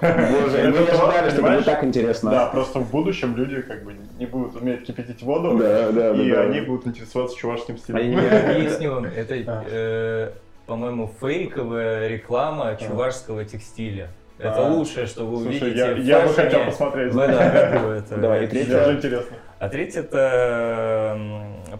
[0.00, 2.30] Боже, мы не ожидали, что будет так интересно.
[2.30, 6.86] Да, просто в будущем люди как бы не будут уметь кипятить воду, и они будут
[6.86, 8.12] интересоваться чувашским стилем.
[8.12, 9.34] Я объясню, это,
[9.68, 10.30] э,
[10.66, 14.10] по-моему, фейковая реклама чувашского текстиля.
[14.38, 15.72] Это а, лучшее, что вы увидите.
[15.72, 17.14] Я, я бы хотел посмотреть.
[17.14, 18.16] Это.
[18.16, 18.72] Давай, и третье.
[18.72, 19.36] Даже интересно.
[19.62, 21.16] А третье это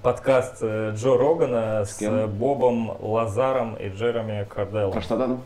[0.04, 4.92] подкаст э, Джо Рогана с, с Бобом Лазаром и Джереми Карделлом.
[4.92, 5.42] Про что там?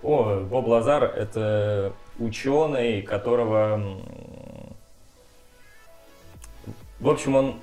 [0.00, 3.98] О, Боб Лазар это ученый, которого...
[7.00, 7.56] В общем, он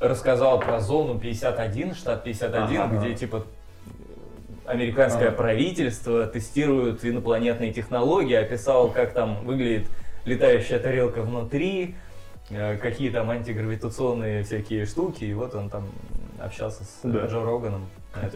[0.00, 2.96] рассказал про зону 51, штат 51, Ага.
[2.96, 3.44] где типа
[4.64, 5.36] американское Ага.
[5.36, 9.90] правительство тестирует инопланетные технологии, описал, как там выглядит
[10.24, 11.96] летающая тарелка внутри,
[12.50, 15.84] какие там антигравитационные всякие штуки, и вот он там
[16.40, 17.26] общался с э, Да.
[17.26, 17.86] Джо Роганом.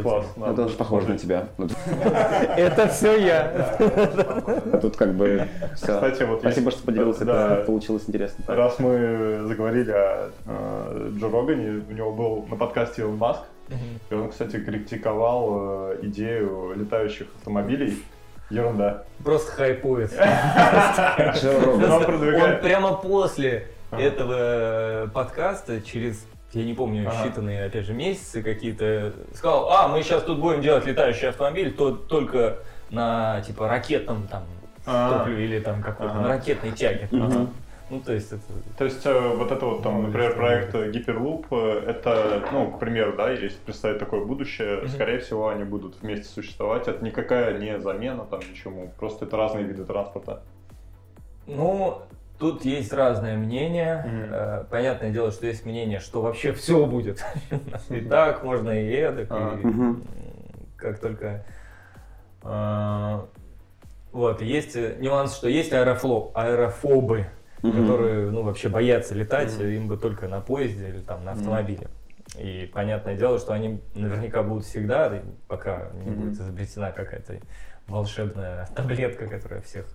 [0.01, 0.27] Класс.
[0.37, 1.49] Это тоже похоже на тебя.
[2.57, 3.77] Это все я.
[3.79, 5.95] а Тут как бы все.
[5.95, 8.45] Кстати, вот Спасибо, что поделился, это получилось интересно.
[8.47, 13.43] Раз мы заговорили о э, Джо Рогане, у него был на подкасте Илон Маск,
[14.11, 18.05] и он, кстати, критиковал э, идею летающих автомобилей.
[18.51, 19.05] Ерунда.
[19.25, 20.13] Просто хайпует.
[20.15, 22.55] Джо Роган.
[22.55, 24.03] Он прямо после Ага.
[24.03, 27.29] этого э, подкаста, через, я не помню, Ага.
[27.29, 31.93] считанные, опять же, месяцы какие-то, сказал, а, мы сейчас тут будем делать летающий автомобиль, то
[31.93, 32.59] только
[32.91, 34.45] на, типа, ракетном там
[34.87, 35.19] А.
[35.19, 37.09] топливе или там какой-то, на ракетной тяге.
[37.91, 38.43] Ну, то есть это...
[38.79, 42.79] То есть э, вот это вот там, Ну, например, проект Hyperloop, э, это, ну, к
[42.79, 46.89] примеру, да, если представить такое будущее, скорее всего, они будут вместе существовать.
[46.89, 50.41] Это никакая не замена там ничему, просто это разные виды транспорта.
[51.47, 52.01] Ну,
[52.43, 54.03] тут есть разное мнение.
[54.05, 54.35] Мгм.
[54.35, 57.25] Э, Понятное дело, что есть мнение, что вообще все будет.
[57.89, 59.29] И так, можно и эдак.
[59.31, 59.61] Ага.
[59.61, 60.03] и, м,
[60.77, 61.45] Как только...
[62.43, 63.19] э,
[64.13, 67.27] Вот, есть э, нюанс, что есть аэрофло, аэрофобы,
[67.63, 71.87] которые, ну, вообще боятся летать, им бы только на поезде или там на автомобиле.
[72.37, 75.13] И понятное дело, что они наверняка будут всегда,
[75.47, 77.35] пока не будет изобретена какая-то
[77.93, 79.87] волшебная таблетка, которая всех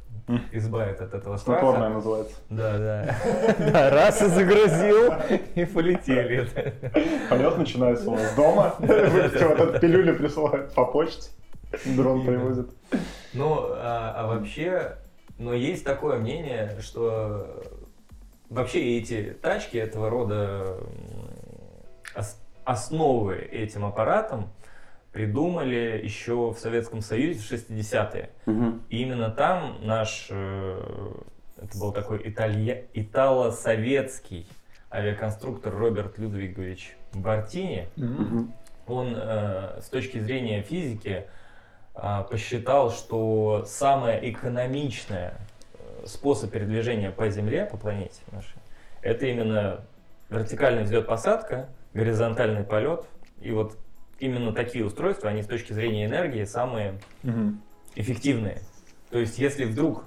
[0.51, 1.61] избавит от этого страха.
[1.61, 2.35] Снотворное называется.
[2.49, 3.15] Да, да.
[3.71, 5.13] Да, раз и загрузил,
[5.55, 6.47] и полетели.
[7.29, 11.31] Полет начинается у вас дома, выпустил вот эту пилюлю присылают по почте,
[11.85, 12.69] дрон привозит.
[13.33, 14.97] Ну, а, а вообще,
[15.37, 17.63] но есть такое мнение, что
[18.49, 20.77] вообще эти тачки этого рода
[22.63, 24.49] основы этим аппаратам
[25.17, 28.29] придумали еще в Советском Союзе в 60-е.
[28.45, 28.83] Мгм.
[28.91, 30.79] И именно там наш, э,
[31.59, 34.45] это был такой италья, итало-советский
[34.91, 38.53] авиаконструктор Роберт Людвигович Бартини, Мгм.
[38.85, 41.25] он э, с точки зрения физики
[41.95, 45.33] а, посчитал, что самое экономичное
[45.73, 48.59] э, способ передвижения по Земле, по планете нашей,
[49.01, 49.81] это именно
[50.29, 53.05] вертикальный взлет-посадка, горизонтальный полет.
[53.41, 53.75] И вот
[54.19, 56.99] именно такие устройства, они с точки зрения энергии самые
[57.95, 58.61] эффективные.
[59.09, 60.03] То есть, если вдруг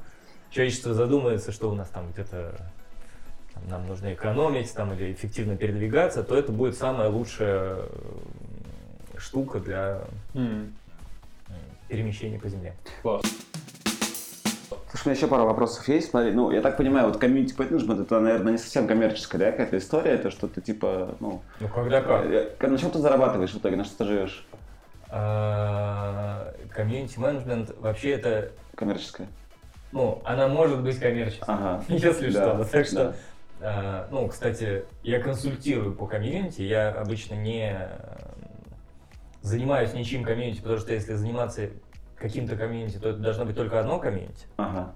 [0.51, 2.55] человечество задумается, что у нас там где-то
[3.69, 7.85] нам нужно экономить там, или эффективно передвигаться, то это будет самая лучшая
[9.19, 10.03] штука для
[10.35, 10.67] э,
[11.89, 12.75] перемещения по земле.
[13.03, 13.23] Класс.
[15.01, 16.11] Слушай, у меня еще пару вопросов есть.
[16.11, 19.79] Смотри, ну, я так понимаю, вот комьюнити менеджмент это, наверное, не совсем коммерческая, да, какая-то
[19.79, 22.27] история, это что-то типа, ну, Ну, когда как?
[22.27, 24.47] э, на чем ты зарабатываешь в итоге, на что ты живешь?
[25.09, 29.29] А, Community management вообще это, Коммерческая.
[29.93, 31.83] ну, она может быть коммерческой, Ага.
[31.89, 32.71] если Да, что.
[32.71, 33.15] Так что да.
[33.63, 37.89] А, Ну, кстати, я консультирую по комьюнити, я обычно не э,
[39.41, 41.71] занимаюсь ничьим комьюнити, потому что если заниматься
[42.21, 44.47] каким-то комьюнити, то это должно быть только одно комьюнити.
[44.59, 44.93] Ага.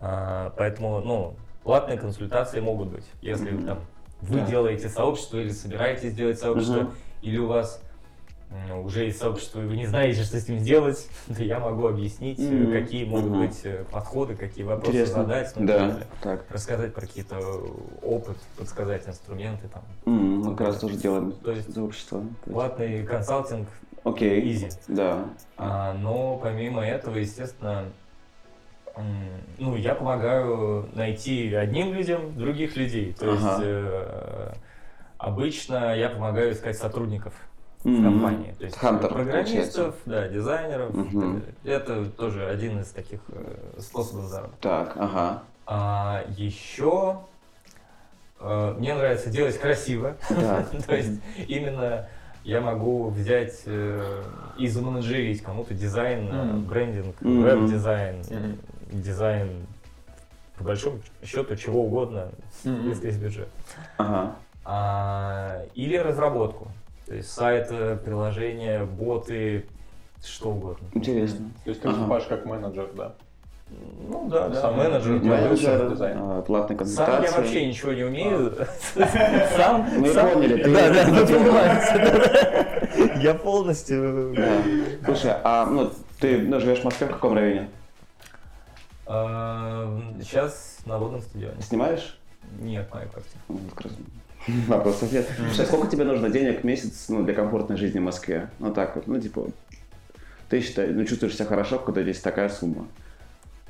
[0.00, 3.04] А, Поэтому, ну, платные консультации могут быть.
[3.22, 3.66] Если Мгм.
[3.66, 3.78] там
[4.20, 4.46] вы Да.
[4.46, 6.92] делаете сообщество или собираетесь делать сообщество, Мгм.
[7.22, 7.82] или у вас
[8.70, 11.88] м, уже есть сообщество, и вы не знаете, что с ним сделать, то я могу
[11.88, 12.72] объяснить, э, Мгм.
[12.72, 13.40] какие могут Мгм.
[13.40, 15.22] быть э, подходы, какие вопросы Интересно.
[15.22, 15.52] задать.
[15.56, 16.06] ну, Да, так далее.
[16.22, 16.44] так.
[16.50, 17.38] рассказать про какие-то
[18.02, 19.82] опыт, подсказать инструменты там.
[20.06, 22.20] М, Мы как раз тоже делаем То есть за общество.
[22.20, 23.68] То есть- платный консалтинг,
[24.06, 24.40] Окей.
[24.54, 24.70] easy.
[24.88, 25.24] Да.
[25.56, 27.84] А, но помимо этого, естественно,
[29.58, 33.12] ну, я помогаю найти одним людям других людей.
[33.12, 33.62] То есть Ага.
[33.62, 34.52] э,
[35.18, 37.34] обычно я помогаю искать сотрудников
[37.82, 38.02] в Мгм.
[38.04, 38.52] компании.
[38.58, 40.92] То есть Хантер, программистов, да, дизайнеров.
[41.12, 41.42] далее.
[41.64, 44.56] Это тоже один из таких э, способов заработка.
[44.60, 45.42] Так, ага.
[45.66, 47.18] А еще
[48.40, 50.16] э, мне нравится делать красиво.
[50.28, 50.70] Так.
[50.86, 52.08] То есть именно
[52.46, 54.22] я могу взять э,
[54.56, 56.64] и заменеджерить кому-то дизайн, Мгм.
[56.66, 57.42] брендинг, Мгм.
[57.42, 58.58] веб-дизайн, Мгм.
[59.02, 59.66] дизайн
[60.56, 62.30] по большому счету чего угодно,
[62.64, 62.88] Мгм.
[62.88, 63.48] если есть бюджет.
[63.98, 64.36] Ага.
[64.64, 66.68] А, или разработку.
[67.06, 69.66] То есть сайты, приложения, боты,
[70.24, 70.86] что угодно.
[70.92, 71.50] Интересно.
[71.64, 71.96] То есть ты Ага.
[71.96, 73.14] выступаешь как менеджер, да?
[73.68, 75.90] Ну да, да, Сам менеджер, менеджер, продюсер.
[75.90, 76.16] дизайн.
[76.20, 78.54] а, платные Сам я вообще ничего не умею.
[79.56, 79.88] Сам.
[79.98, 83.20] Мы сам- поняли, Да, да, вы понимаете.
[83.20, 84.32] Я полностью.
[84.36, 84.62] Да.
[85.04, 87.68] Слушай, а ну, ты ну, живешь в Москве в каком районе?
[89.04, 91.60] Сейчас на водном стадионе.
[91.60, 92.18] Снимаешь?
[92.60, 93.40] Нет, моя квартира.
[93.48, 93.58] Ну,
[94.68, 95.28] Вопросов нет.
[95.36, 98.48] Слушай, сколько тебе нужно денег в месяц ну, для комфортной жизни в Москве?
[98.60, 99.48] Ну так вот, ну типа,
[100.48, 102.86] ты считаешь, ну чувствуешь себя хорошо, когда здесь такая сумма?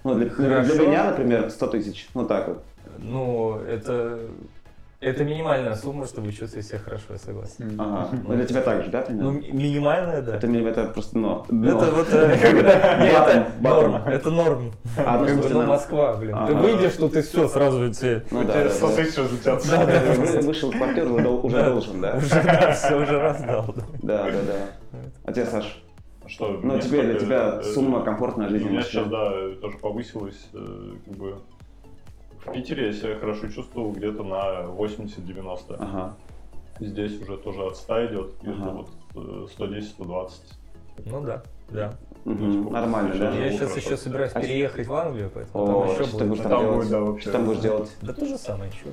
[0.07, 0.87] Ну, для, для Хорошо.
[0.87, 2.63] меня, например, 100 тысяч, ну так вот.
[2.99, 4.21] Ну, это,
[5.01, 7.75] это минимальная сумма, чтобы чувствовать себя хорошо, я согласен.
[7.79, 8.09] Ага.
[8.27, 9.59] Ну, для тебя так же, да, Ну, примерно?
[9.59, 10.37] минимальная, да.
[10.37, 11.77] Это, это просто, ну, дно.
[11.77, 14.73] Это вот э, это норм, это норм.
[14.97, 16.37] А, ну, слушай, ну, Москва, блин.
[16.47, 18.97] Ты выйдешь, тут и все, сразу тебе Ну да, да, 100 да.
[19.23, 19.77] разлетятся.
[19.77, 22.17] Вы- Вышел из квартиры, уже дол- уже должен, да?
[22.17, 23.75] уже, да, все уже раздал.
[23.77, 23.83] да.
[24.03, 24.99] Да, да, да.
[25.25, 25.83] А тебе, Саш?
[26.29, 29.31] Что, Ну, мне тебе, для тебя э, сумма комфортной У жизни в меня сейчас, да,
[29.61, 31.39] тоже повысилось, э, как бы...
[32.45, 35.77] В Питере я себя хорошо чувствовал где-то на 80-90.
[35.79, 36.17] Ага.
[36.79, 38.71] Здесь уже тоже от 100 идет, где-то Ага.
[38.73, 40.31] вот э, 110-120.
[41.07, 41.95] Ну да, да.
[42.27, 42.73] Мгм.
[42.73, 43.31] Нормально, да?
[43.37, 46.43] Я сейчас еще собираюсь А переехать в Англию, поэтому О, там еще что будет.
[46.43, 47.23] там будет, да, вообще.
[47.23, 47.97] Что там будешь делать?
[48.03, 48.87] Да то же самое еще.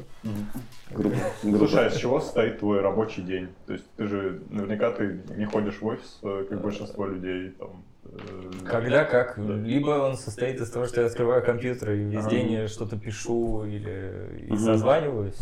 [0.91, 1.15] Группа.
[1.41, 1.57] группа.
[1.67, 3.47] Слушай, а с чего состоит твой рабочий день?
[3.65, 7.83] То есть ты же наверняка ты не ходишь в офис, э, как большинство людей там.
[8.05, 9.33] э, Когда как.
[9.37, 9.53] Да.
[9.55, 12.29] Либо он состоит из того, что я открываю компьютер и весь Ага.
[12.29, 15.39] день что-то пишу или и созваниваюсь.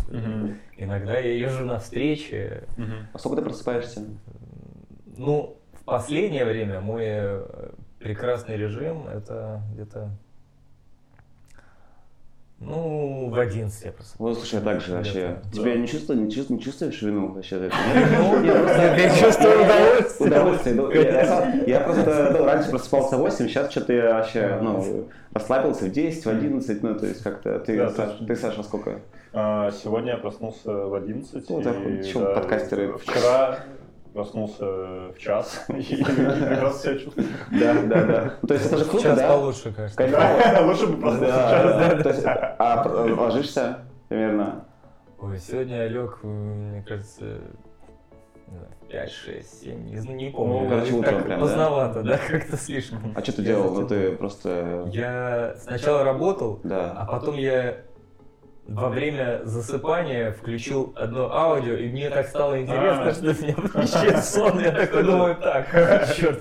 [0.78, 2.64] Иногда я езжу на встречи.
[2.78, 3.08] Мгм.
[3.12, 4.06] А сколько ты просыпаешься?
[5.18, 7.70] Ну, в последнее время мой э,
[8.02, 10.10] прекрасный режим это где-то
[12.64, 14.20] ну, в 11 я просыпаюсь.
[14.20, 15.40] Вот, слушай, я так же вообще.
[15.44, 15.52] Да.
[15.52, 17.58] Тебя не чувствую, не чувствую, не чувствуешь вину вообще?
[18.20, 20.30] Ну, Я просто- я чувствую удовольствие.
[20.30, 20.76] Удовольствие.
[20.76, 25.86] ну, Я, я просто ну, раньше просыпался в 8, сейчас что-то я вообще ну, расслабился
[25.86, 28.28] в 10, в 11, ну то есть как-то ты, Да, Саш, точно.
[28.28, 29.00] ты, Саша, сколько?
[29.34, 31.50] А, Сегодня я проснулся в 11.
[31.50, 32.96] Ну, так вот, и, чё да, подкастеры.
[33.00, 33.58] Вчера
[34.14, 37.28] проснулся в час и прекрасно себя чувствую.
[37.52, 38.34] Да, да, да.
[38.48, 39.28] То есть это же круто, да?
[39.28, 39.98] получше, кажется.
[39.98, 40.66] Кайфово.
[40.68, 42.04] Лучше бы проснулся в Да, час.
[42.04, 42.56] да, да.
[42.60, 44.66] А ложишься примерно?
[45.20, 47.24] Ой, сегодня я лег, э, мне кажется,
[48.48, 50.62] не знаю, 5, 6, 7, не, знаю, не помню.
[50.64, 51.46] Ну, короче, утром прям, да?
[51.46, 53.14] поздновато, да, как-то слишком.
[53.16, 53.74] А что ты делал?
[53.74, 54.86] Ну ты просто...
[54.92, 57.08] Я сначала работал, а Да.
[57.10, 57.78] потом я
[58.68, 63.14] во время засыпания включил одно аудио, и мне так стало интересно, А.
[63.14, 64.60] что меня исчез сон.
[64.60, 65.68] Я такой думаю, так,
[66.16, 66.40] черт,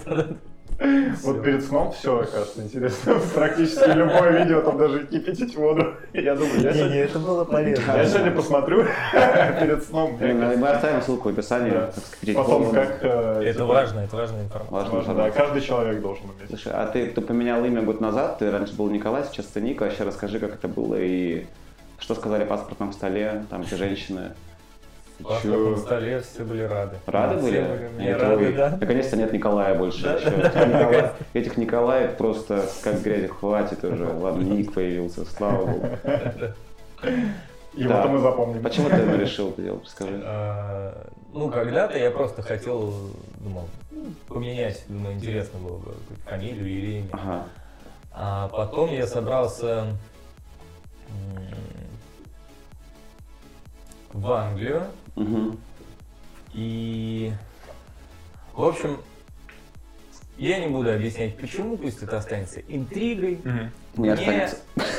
[1.24, 3.16] Вот перед сном все, кажется, интересно.
[3.34, 5.94] Практически любое видео, там даже кипятить воду.
[6.14, 7.92] Я думаю, я Не, не, сегодня, это было полезно.
[7.98, 8.84] я сегодня посмотрю
[9.60, 10.16] перед сном.
[10.18, 11.74] Мы оставим ссылку в описании.
[12.34, 12.98] Потом как...
[13.02, 14.90] э, Это типа, важно, это важная информация.
[14.90, 16.48] Важно, да, каждый человек должен уметь.
[16.48, 19.82] Слушай, а ты, ты поменял имя год назад, ты раньше был Николай, сейчас ты Ника,
[19.84, 21.44] вообще расскажи, как это было и
[22.00, 24.32] что сказали о паспортном столе, там эти женщины.
[25.18, 26.96] В паспортном столе все были рады.
[27.06, 27.88] Рады Все были?
[27.96, 28.76] Мне Нет, рады, да.
[28.80, 30.02] Наконец-то нет Николая больше.
[30.02, 34.06] Да, да, да, Николай- этих Николаев просто как грязи хватит уже.
[34.06, 35.88] Ладно, Ник появился, слава богу.
[37.72, 38.02] Да.
[38.02, 38.62] вот мы запомним.
[38.62, 39.84] Почему ты решил это делать?
[39.84, 40.20] Расскажи.
[40.24, 42.92] А, Ну, когда-то я просто хотел,
[43.38, 43.68] думал,
[44.26, 47.08] поменять, думаю, интересно было бы фамилию или имя.
[47.12, 47.44] Ага.
[48.12, 49.84] А потом я собрался
[54.12, 54.84] в Англию
[55.16, 55.58] Мгм.
[56.52, 57.32] и,
[58.54, 58.98] в общем,
[60.38, 63.40] я не буду объяснять почему, пусть это останется интригой.
[63.44, 63.70] Мгм.
[63.96, 64.56] Не останется.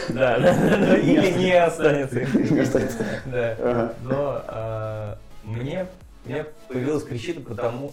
[0.10, 2.50] Да, да, или не останется интригой.
[2.52, 3.06] Не останется.
[3.26, 3.96] Да.
[4.04, 5.88] Но а, мне,
[6.26, 7.92] у меня появилась причина потому,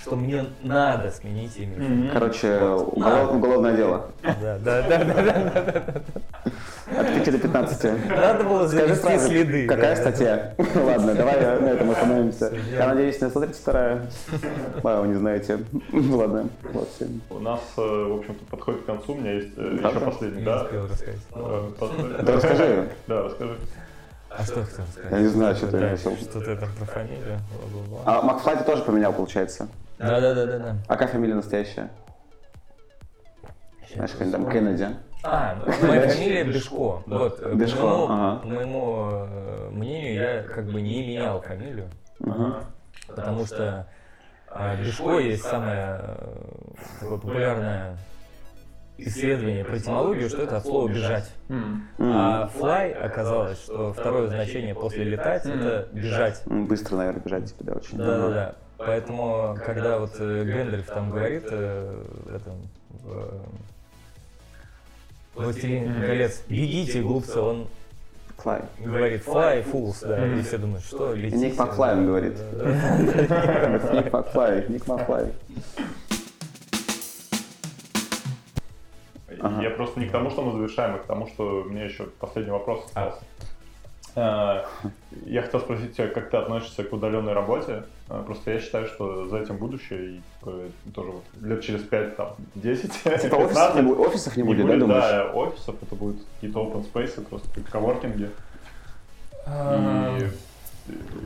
[0.00, 2.10] что мне надо сменить имя.
[2.12, 4.06] Короче, уголов- уголовное дело.
[4.22, 7.00] Да, да, да, да, да, да.
[7.00, 8.08] От 5 до 15.
[8.08, 9.66] Надо было Скажи сразу, следы.
[9.66, 10.00] какая да.
[10.02, 10.54] статья?
[10.58, 12.52] Ладно, давай на этом остановимся.
[12.70, 14.06] Я надеюсь, не смотрите вторая.
[14.82, 15.58] А, вы не знаете.
[15.92, 17.06] Ладно, вот все.
[17.30, 19.12] У нас, э, в общем-то, подходит к концу.
[19.12, 20.66] У меня есть э, еще последний, да?
[20.70, 21.70] Э,
[22.22, 22.88] Да расскажи.
[23.06, 23.56] Да, расскажи.
[24.38, 25.12] А что хотел рассказать?
[25.12, 26.16] Я не знаю, что ты Да, хотел.
[26.16, 27.38] Что-то там про фамилию.
[27.52, 28.02] бла-бла-бла.
[28.06, 29.68] А Макфлай ты тоже поменял, получается?
[29.98, 30.76] Да, да, да, да, да.
[30.88, 31.90] А какая фамилия настоящая?
[33.94, 34.88] Знаешь, какая там Кеннеди?
[35.22, 37.02] А, моя фамилия Бешко.
[37.06, 38.40] Вот, э, Бешко, по моему, ага.
[38.40, 41.88] по моему э, мнению, я как бы не менял фамилию.
[42.18, 42.56] Мгм.
[43.06, 43.86] Потому что
[44.48, 46.34] а, Бешко есть самое э,
[47.00, 47.96] такое популярное
[49.06, 51.30] исследование про этимологию, что это от слова бежать.
[51.48, 51.88] М.
[51.98, 56.42] А fly оказалось, что второе значение после летать это бежать.
[56.46, 57.98] Быстро, наверное, бежать тебе, да, очень.
[57.98, 58.54] Да, да, да.
[58.78, 62.04] Поэтому, когда вот э, Гэндальф там говорит э,
[62.34, 63.40] этом в, э,
[65.36, 67.68] «Властелин колец, бегите, глупцы, он
[68.42, 68.62] Флай.
[68.80, 71.50] говорит fly, fools, да, и все думают, что летите.
[71.50, 72.36] Ник Макфлай он говорит.
[73.92, 75.26] Ник Макфлай, Ник Макфлай.
[79.42, 79.62] Ага.
[79.62, 82.04] Я просто не к тому, что мы завершаем, а к тому, что у меня еще
[82.20, 83.08] последний вопрос А.
[83.08, 83.24] остался.
[84.14, 84.64] Э,
[85.24, 87.84] я хотел спросить тебя, как ты относишься к удаленной работе?
[88.08, 90.58] Э, просто я считаю, что за этим будущее, и типа,
[90.94, 94.76] тоже вот лет через 5, там, 10, Типа 15, офисов не, офисов не будет, да,
[94.76, 95.02] думаешь?
[95.02, 98.30] да, офисов, это будут какие-то open space, просто коворкинги.
[99.46, 100.30] А, И э,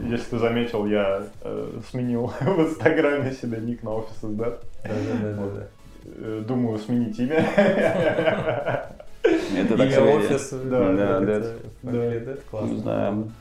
[0.08, 4.58] если ты заметил, я э, сменил в Инстаграме себе ник на офис да?
[4.84, 5.66] Да-да-да.
[6.14, 7.36] Э, Думаю, сменить имя.
[9.56, 10.50] Это так офис.
[10.52, 11.40] Да, да, это,
[11.82, 11.90] да.
[11.90, 12.78] фамилия классно.
[12.78, 13.32] знаю.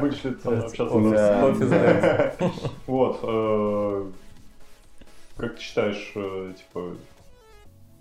[0.00, 0.94] Будешь ли ты со мной общаться?
[0.94, 2.34] Офис, офис Дэд.
[2.86, 3.20] Вот.
[3.24, 4.06] э,
[5.36, 6.94] Как ты считаешь, э, типа,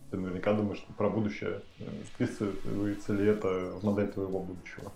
[0.10, 1.60] ты наверняка думаешь про будущее.
[2.14, 3.48] Вписывается ли это
[3.82, 4.92] в модель твоего будущего?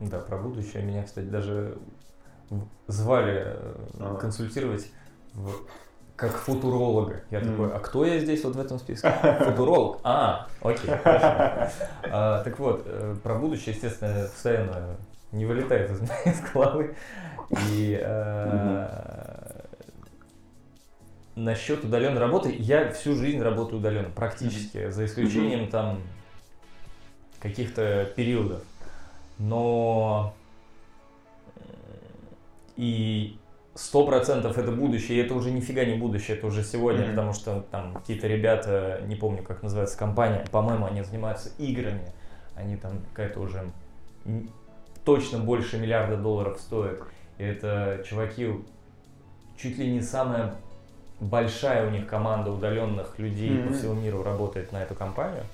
[0.00, 1.76] Да, про будущее меня, кстати, даже
[2.86, 3.56] звали
[4.00, 4.16] Ага.
[4.18, 4.90] консультировать
[5.34, 5.66] в-
[6.18, 7.20] как футуролога.
[7.30, 7.50] Я Мгм.
[7.50, 9.08] такой, а кто я здесь вот в этом списке?
[9.44, 10.00] Футуролог.
[10.02, 11.70] А, окей, хорошо.
[12.10, 14.96] А, Так вот, э, про будущее, естественно, постоянно
[15.30, 16.96] не вылетает из моей головы.
[17.70, 18.88] И э,
[21.36, 26.00] насчет удаленной работы, я всю жизнь работаю удаленно, практически, за исключением там
[27.40, 28.62] каких-то периодов.
[29.38, 30.34] Но
[31.54, 31.60] э,
[32.76, 33.38] и
[33.78, 37.10] сто процентов это будущее, и это уже нифига не будущее, это уже сегодня, Мгм.
[37.10, 42.12] потому что там какие-то ребята, не помню, как называется компания, по-моему, они занимаются играми,
[42.56, 43.70] они там какая-то уже
[45.04, 47.00] точно больше миллиарда долларов стоят.
[47.38, 48.48] И это чуваки,
[49.56, 50.54] чуть ли не самая
[51.20, 53.78] большая у них команда удаленных людей по Мгм.
[53.78, 55.44] всему миру работает на эту компанию.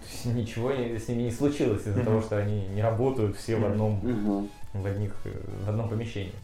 [0.00, 2.04] То есть ничего с ними не случилось из-за Мгм.
[2.04, 4.48] того, что они не работают все в одном Мгм.
[4.74, 6.34] в, одних, в одном помещении.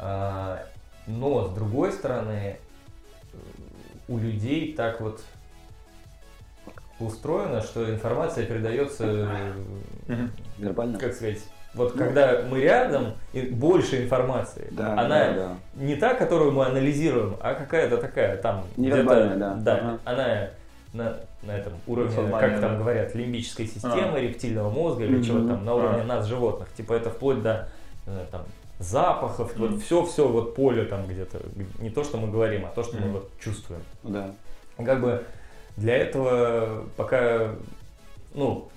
[0.00, 0.60] А,
[1.06, 2.58] Но, с другой стороны,
[4.08, 5.20] у людей так вот
[7.00, 9.26] устроено, что информация передается,
[10.58, 10.98] Вербально?
[10.98, 11.38] как сказать,
[11.74, 12.04] вот Ну.
[12.04, 14.68] когда мы рядом, и больше информации.
[14.72, 15.56] Да, Она да, да.
[15.74, 19.74] не та, которую мы анализируем, а какая-то такая там Невербальная, где-то- да.
[19.76, 19.98] Ага.
[20.04, 20.48] она
[20.92, 22.78] на, на этом уровне, как там да.
[22.78, 25.22] говорят, лимбической системы, рептильного мозга или Мгм.
[25.22, 26.04] чего там, на уровне А.
[26.04, 26.68] нас, животных.
[26.74, 27.68] Типа это вплоть до
[28.06, 28.42] знаю, там,
[28.78, 31.40] запахов, вот все-все вот поле там где-то.
[31.80, 33.12] Не то, что мы говорим, а то, что мы Мгм.
[33.12, 33.82] вот чувствуем.
[34.02, 34.30] Да.
[34.76, 35.24] Как бы
[35.76, 37.54] для этого пока,
[38.34, 38.68] ну,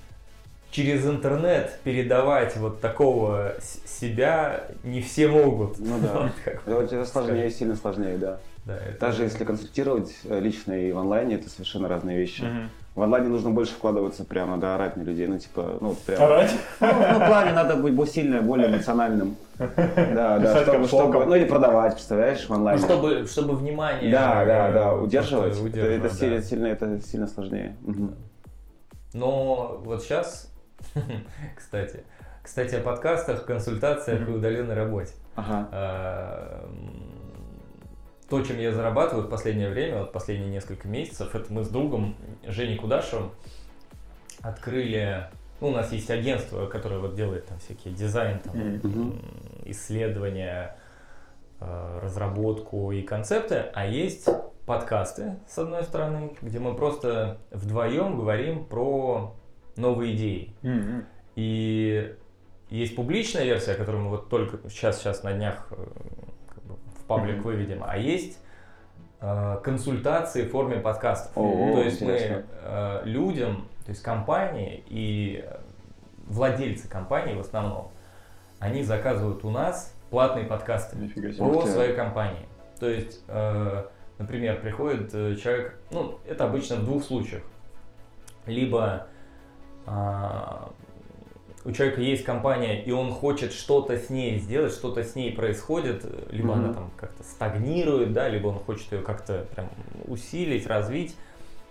[0.72, 5.78] через интернет передавать вот такого с- себя не все могут.
[5.80, 6.32] Ну да.
[6.66, 8.40] Вот Это сложнее, сильно сложнее, да.
[8.66, 12.42] Да, это- Даже если консультировать э, лично и в онлайне, это совершенно разные вещи.
[12.42, 12.70] Мгм.
[12.94, 16.22] В онлайне нужно больше вкладываться, прям надо орать на людей, ну типа, ну прям.
[16.22, 16.52] Орать?
[16.82, 19.38] Ну, ну, в плане надо быть более сильно, более эмоциональным.
[19.58, 22.82] Да, да, чтобы, чтобы, ну или продавать, представляешь, в Ну, онлайне.
[22.82, 24.12] чтобы, чтобы внимание...
[24.12, 25.54] Да, да, да, э, удерживать.
[25.62, 26.16] удерживать, это да.
[26.16, 27.76] сильно, сильно, это сильно сложнее.
[29.14, 30.52] Но вот сейчас,
[31.56, 32.04] кстати,
[32.42, 35.14] кстати, о подкастах, консультациях и удаленной работе.
[35.36, 35.70] Ага.
[38.32, 42.16] То, чем я зарабатываю в последнее время, вот последние несколько месяцев, это мы с другом
[42.48, 43.32] Женей Кудашевым
[44.42, 45.28] открыли,
[45.60, 49.22] ну, у нас есть агентство, которое вот делает там всякие дизайн, там, м,
[49.66, 50.78] исследования,
[51.60, 54.30] э, разработку и концепты, а есть
[54.66, 59.36] подкасты, с одной стороны, где мы просто вдвоем говорим про
[59.76, 60.56] новые идеи.
[60.62, 61.06] Мгм.
[61.36, 62.16] И
[62.70, 65.86] есть публичная версия, которую мы вот только сейчас, сейчас на днях э,
[67.12, 67.44] паблик Мгм.
[67.44, 68.40] выведем, а есть
[69.20, 71.32] э, консультации в форме подкастов.
[71.36, 72.38] О, то есть интересно.
[72.38, 75.46] мы э, людям, то есть компании и
[76.28, 77.92] владельцы компании в основном,
[78.60, 80.96] они заказывают у нас платные подкасты
[81.38, 82.48] про свои компании.
[82.80, 83.84] То есть, э,
[84.18, 87.44] например, приходит э, человек, ну, это обычно в двух случаях.
[88.46, 89.08] Либо
[89.86, 90.72] а,
[91.64, 96.04] у человека есть компания, и он хочет что-то с ней сделать, что-то с ней происходит,
[96.32, 96.74] либо она Мгм.
[96.74, 99.70] там как-то стагнирует, да, либо он хочет ее как-то прям
[100.08, 101.16] усилить, развить.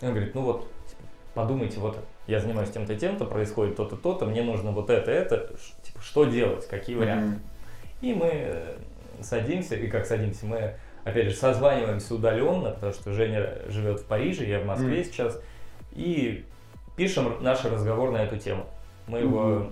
[0.00, 1.02] И он говорит, ну вот, типа,
[1.34, 6.00] подумайте, вот я занимаюсь тем-то, тем-то, происходит то-то, то-то, мне нужно вот это, это, типа,
[6.00, 7.26] что делать, какие варианты.
[7.26, 7.40] Мгм.
[8.02, 8.76] И мы э,
[9.22, 10.74] садимся, и как садимся, мы,
[11.04, 15.04] опять же, созваниваемся удаленно, потому что Женя живет в Париже, я в Москве Мгм.
[15.04, 15.42] сейчас,
[15.92, 16.44] и
[16.96, 18.66] пишем наш разговор на эту тему.
[19.08, 19.70] Мы его.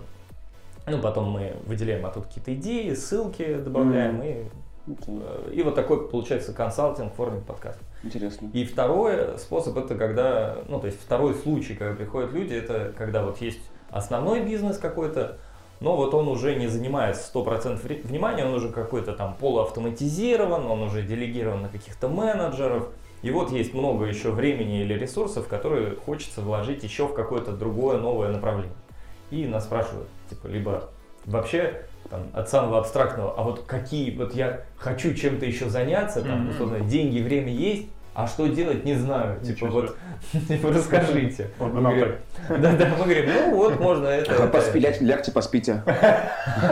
[0.91, 4.45] Ну, потом мы выделяем оттуда какие-то идеи, ссылки добавляем, и,
[4.87, 5.21] Окей.
[5.23, 7.83] э, и вот такой получается консалтинг в форме подкаста.
[8.03, 8.51] Интересно.
[8.53, 13.25] И второй способ это когда, ну то есть второй случай, когда приходят люди, это когда
[13.25, 13.61] вот есть
[13.91, 15.39] основной бизнес какой-то,
[15.81, 20.83] но вот он уже не занимает 100% вре- внимания, он уже какой-то там полуавтоматизирован, он
[20.83, 22.89] уже делегирован на каких-то менеджеров,
[23.23, 27.99] и вот есть много еще времени или ресурсов, которые хочется вложить еще в какое-то другое
[27.99, 28.75] новое направление.
[29.31, 30.91] И нас спрашивают, Типа, либо
[31.25, 36.51] вообще там, от самого абстрактного, а вот какие, вот я хочу чем-то еще заняться, там,
[36.51, 39.39] условно, деньги, время есть, а что делать, не знаю.
[39.41, 39.97] Типа, Ничего вот,
[40.49, 41.51] типа, расскажите.
[41.59, 42.17] Вот бы Мы говорим,
[42.49, 44.33] Да-да, мы говорим, ну вот, можно это.
[44.33, 44.49] это».
[44.49, 45.83] Поспи, лягте, поспите.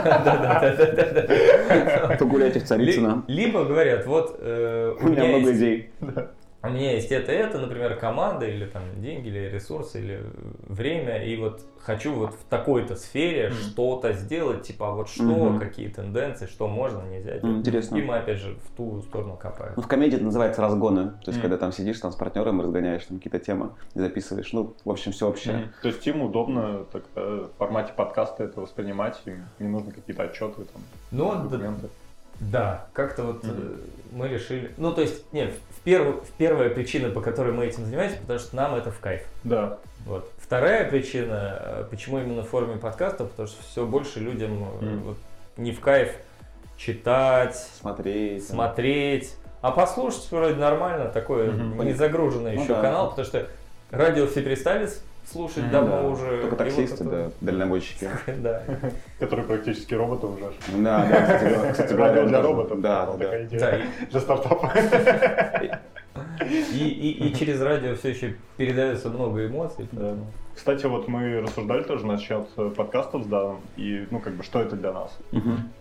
[0.03, 2.17] Да-да-да-да-да.
[2.17, 3.23] Погуляйте в Царицыно.
[3.27, 5.89] Либо говорят, вот э, У меня много идей.
[6.63, 10.23] У меня есть это, это, например, команда, или там деньги, или ресурсы, или
[10.67, 13.55] время, и вот хочу вот в такой-то сфере Мгм.
[13.55, 15.59] что-то сделать, типа, а вот что, Мгм.
[15.59, 17.57] какие тенденции, что можно, нельзя делать.
[17.59, 17.95] Интересно.
[17.97, 19.73] И мы, опять же, в ту сторону копаем.
[19.75, 21.11] Ну, в комедии это называется разгоны.
[21.23, 21.41] То есть, Мгм.
[21.43, 24.51] когда там сидишь там с партнером, разгоняешь там какие-то темы и записываешь.
[24.51, 25.57] Ну, в общем, все общее.
[25.57, 25.69] Мгм.
[25.83, 30.23] То есть им удобно так, э, в формате подкаста это воспринимать, им не нужно какие-то
[30.23, 30.81] отчеты, там,
[31.11, 31.87] Ну, документы.
[32.39, 33.77] да, как-то вот э,
[34.11, 34.71] мы решили...
[34.77, 35.53] Ну, то есть, нет,
[35.87, 38.99] в первую, в первая причина, по которой мы этим занимаемся, потому что нам это в
[38.99, 39.21] кайф.
[39.45, 39.77] Да.
[40.05, 40.29] Вот.
[40.37, 44.99] Вторая причина, э, почему именно в форме подкаста, потому что все больше людям Мгм.
[45.03, 45.17] вот,
[45.55, 46.11] не в кайф
[46.75, 48.45] читать, Смотреть.
[48.45, 51.81] смотреть, а послушать вроде нормально, такой Мгм.
[51.85, 52.81] не загруженный Ну еще да.
[52.81, 53.47] канал, потому что
[53.89, 55.01] радио все перестали с-
[55.31, 56.07] слушать давно Да.
[56.07, 56.25] уже.
[56.25, 58.09] Только и вот таксисты, это- да, дальнобойщики.
[58.37, 58.63] Да.
[59.19, 60.51] Которые практически роботы уже.
[60.77, 62.81] Да, да, кстати, Радио для роботов.
[62.81, 63.31] Да, да.
[64.11, 64.73] Для стартапа.
[66.73, 69.87] И, и, и через радио все еще передается много эмоций.
[69.91, 69.99] Да.
[70.01, 70.25] поэтому-
[70.55, 74.59] Кстати, вот мы рассуждали тоже насчет э, подкастов с Даном, и, ну, как бы, что
[74.59, 75.15] это для нас.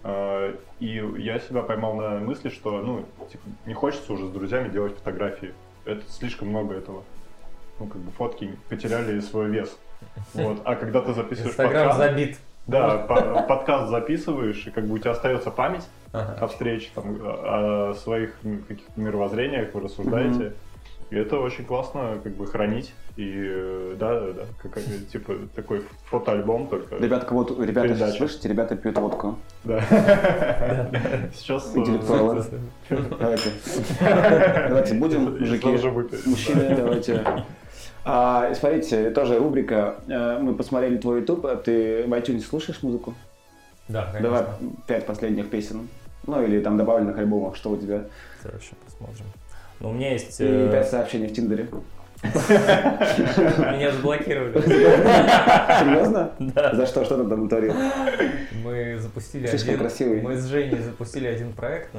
[0.04, 4.68] Э, И я себя поймал на мысли, что, ну, типа, не хочется уже с друзьями
[4.68, 5.54] делать фотографии.
[5.86, 7.02] Это слишком много этого.
[7.78, 9.76] Ну, как бы фотки потеряли свой вес.
[10.34, 10.60] Вот.
[10.64, 12.38] А когда ты записываешь Инстаграм подкаст, забит.
[12.66, 16.38] да, по- подкаст записываешь, и как бы у тебя остается память Ага.
[16.40, 18.34] о встрече, там, о, своих
[18.68, 20.52] каких-то мировоззрениях, вы рассуждаете.
[21.10, 22.92] И это очень классно, как бы, хранить.
[23.16, 26.96] И, э, да, да, да, как, типа, такой фотоальбом только.
[26.96, 28.16] Ребята, кого ребята, Передача.
[28.18, 29.38] слышите, ребята пьют водку.
[29.62, 29.80] Да.
[31.32, 31.72] Сейчас...
[31.76, 32.44] э, Интеллектуалы.
[33.20, 33.50] Давайте.
[34.68, 35.68] Давайте будем, мужики,
[36.26, 37.24] мужчины, давайте.
[38.08, 39.96] А, смотрите, тоже рубрика.
[40.06, 41.44] Э, Мы посмотрели твой YouTube.
[41.44, 43.14] а Ты в iTunes слушаешь музыку?
[43.88, 44.20] Да, конечно.
[44.22, 44.44] Давай
[44.86, 45.88] пять последних песен.
[46.24, 48.04] Ну или там добавленных альбомов, что у тебя.
[48.42, 49.26] Короче, посмотрим.
[49.80, 50.40] Ну, у меня есть...
[50.40, 51.68] И э, пять сообщений в Тиндере.
[52.22, 54.60] Меня заблокировали.
[54.60, 56.30] Серьезно?
[56.38, 56.74] Да.
[56.74, 57.04] За что?
[57.04, 57.74] Что ты там натворил?
[58.64, 59.80] Мы запустили Слишком один...
[59.80, 60.22] красивый.
[60.22, 61.90] Мы с Женей запустили один проект.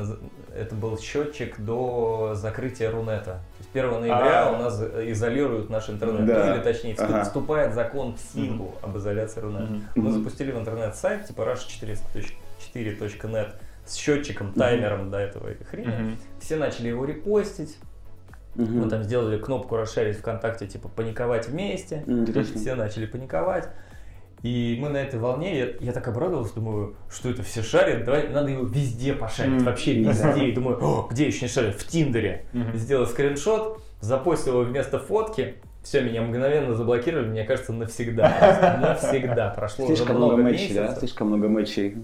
[0.56, 3.42] Это был счетчик до закрытия Рунета.
[3.82, 4.52] То есть 1 ноября А.
[4.52, 6.26] у нас изолируют наш интернет.
[6.26, 6.56] Да.
[6.56, 7.24] Или точнее, Ага.
[7.24, 9.64] вступает закон в силу об изоляции Рунета.
[9.66, 9.84] Мгм.
[9.96, 13.50] Мы запустили в интернет сайт типа rush404.net
[13.86, 15.88] с счетчиком, таймером до этого хрени.
[15.88, 16.18] Мгм.
[16.42, 17.78] Все начали его репостить.
[18.56, 18.80] Мгм.
[18.80, 22.04] Мы там сделали кнопку расширить ВКонтакте, типа паниковать вместе.
[22.08, 22.60] Интересно.
[22.60, 23.70] Все начали паниковать.
[24.44, 28.30] И мы на этой волне, я, я так обрадовался, думаю, что это все шарят, давай,
[28.30, 29.66] надо его везде пошарить, Мгм.
[29.66, 30.50] вообще везде.
[30.50, 31.76] И думаю, «О, где еще не шарят?
[31.76, 32.46] В Тиндере.
[32.54, 32.76] Мгм.
[32.78, 35.56] Сделал скриншот, запостил его вместо фотки,
[35.88, 38.78] все, меня мгновенно заблокировали, мне кажется, навсегда.
[38.82, 39.52] Навсегда.
[39.52, 40.94] Прошло уже Слишком много много матчей, да?
[40.96, 41.96] Слишком много матчей.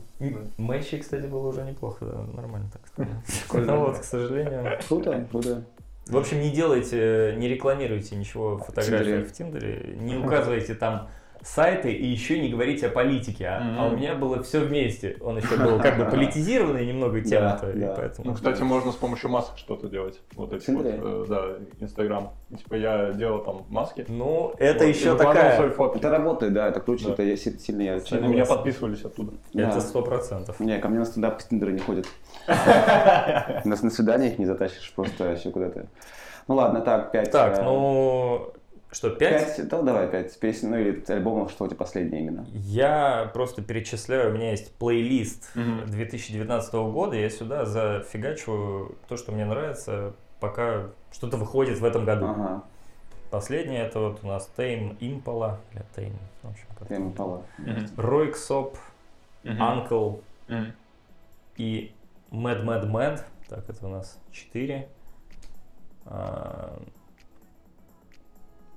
[0.58, 3.68] Матчей, кстати, было уже неплохо, да, нормально так сказать.
[3.68, 4.80] Ну вот, к сожалению.
[4.88, 5.66] Круто, круто.
[6.08, 11.10] В общем, не делайте, не рекламируйте ничего фотографий в Тиндере, не указывайте там
[11.44, 13.48] сайты и еще не говорите о политике.
[13.48, 13.80] А, Мгм.
[13.80, 15.18] а у меня было все вместе.
[15.22, 17.94] Он еще был как бы политизированный немного тема-то, и да.
[17.96, 18.30] поэтому...
[18.30, 20.22] Ну, кстати, можно с помощью масок что-то делать.
[20.36, 21.46] Вот эти вот, э, да,
[21.80, 22.32] Инстаграм.
[22.58, 24.06] Типа я делал там маски.
[24.08, 25.60] Ну, это Вот, еще такая...
[25.96, 27.24] Это работает, да, это круче, Да.
[27.24, 29.34] это сильно я на меня подписывались оттуда.
[29.54, 29.70] Да.
[29.70, 30.60] Это сто процентов.
[30.60, 32.08] Не, ко мне на стендап с Тиндера не ходят.
[33.66, 35.88] Нас на свидание их не затащишь просто еще куда-то.
[36.48, 37.32] Ну ладно, так, пять.
[37.32, 38.54] Так, э, ну...
[38.94, 39.58] Что, пять?
[39.58, 42.46] Пять, да, давай пять песен, ну или альбомов, что у тебя последнее именно.
[42.54, 45.88] Я просто перечисляю, у меня есть плейлист Мгм.
[45.88, 52.28] 2019 года, я сюда зафигачиваю то, что мне нравится, пока что-то выходит в этом году.
[52.28, 52.64] Ага,
[53.32, 56.14] Последнее это вот у нас Tame Impala, или Tame,
[56.44, 57.44] в общем, как тема пала.
[57.98, 58.78] Ройксоп,
[59.44, 60.74] Uncle Мгм.
[61.58, 61.92] и
[62.30, 63.22] Mad Mad Mad.
[63.50, 64.88] Так, это у нас четыре.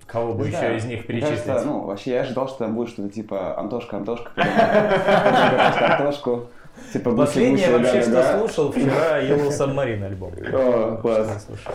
[0.07, 1.66] Кого бы Не еще знаю, из них мне кажется, перечислить?
[1.66, 4.30] ну, вообще я ожидал, что там будет что-то типа Антошка, Антошка.
[4.36, 6.46] Антошку.
[6.92, 10.32] Типа Последнее вообще, что слушал вчера, Yellow Submarine альбом.
[10.52, 11.46] О, класс.
[11.46, 11.72] Слушай.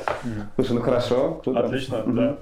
[0.55, 1.41] Слушай, ну хорошо.
[1.45, 2.37] Отлично, да.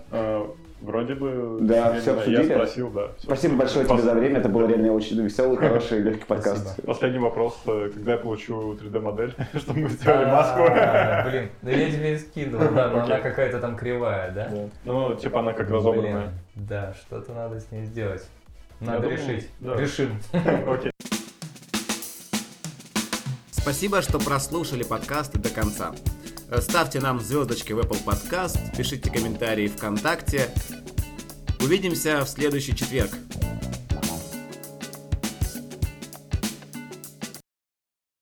[0.81, 1.57] Вроде бы...
[1.61, 2.53] Да, не знаю, Я обсудили.
[2.53, 3.07] спросил, да.
[3.17, 3.25] всё.
[3.27, 6.61] Спасибо большое тебе за время, это был реально очень веселый, хороший, легкий подкаст.
[6.63, 6.87] Спасибо.
[6.87, 7.59] Последний вопрос.
[7.65, 11.29] э, Когда я получу 3D-модель, чтобы мы сделали А, маску?
[11.29, 14.49] Блин, да я тебе скидывал, да, но она какая-то там кривая, да?
[14.85, 16.31] Ну, типа она как разобранная.
[16.55, 18.25] Да, что-то надо с ней сделать.
[18.79, 19.49] Надо решить.
[19.61, 20.11] Решим.
[20.33, 20.91] Окей.
[23.51, 25.91] Спасибо, что прослушали подкасты до конца.
[26.57, 30.49] Ставьте нам звездочки в Apple Podcast, пишите комментарии ВКонтакте.
[31.61, 33.11] Увидимся в следующий четверг.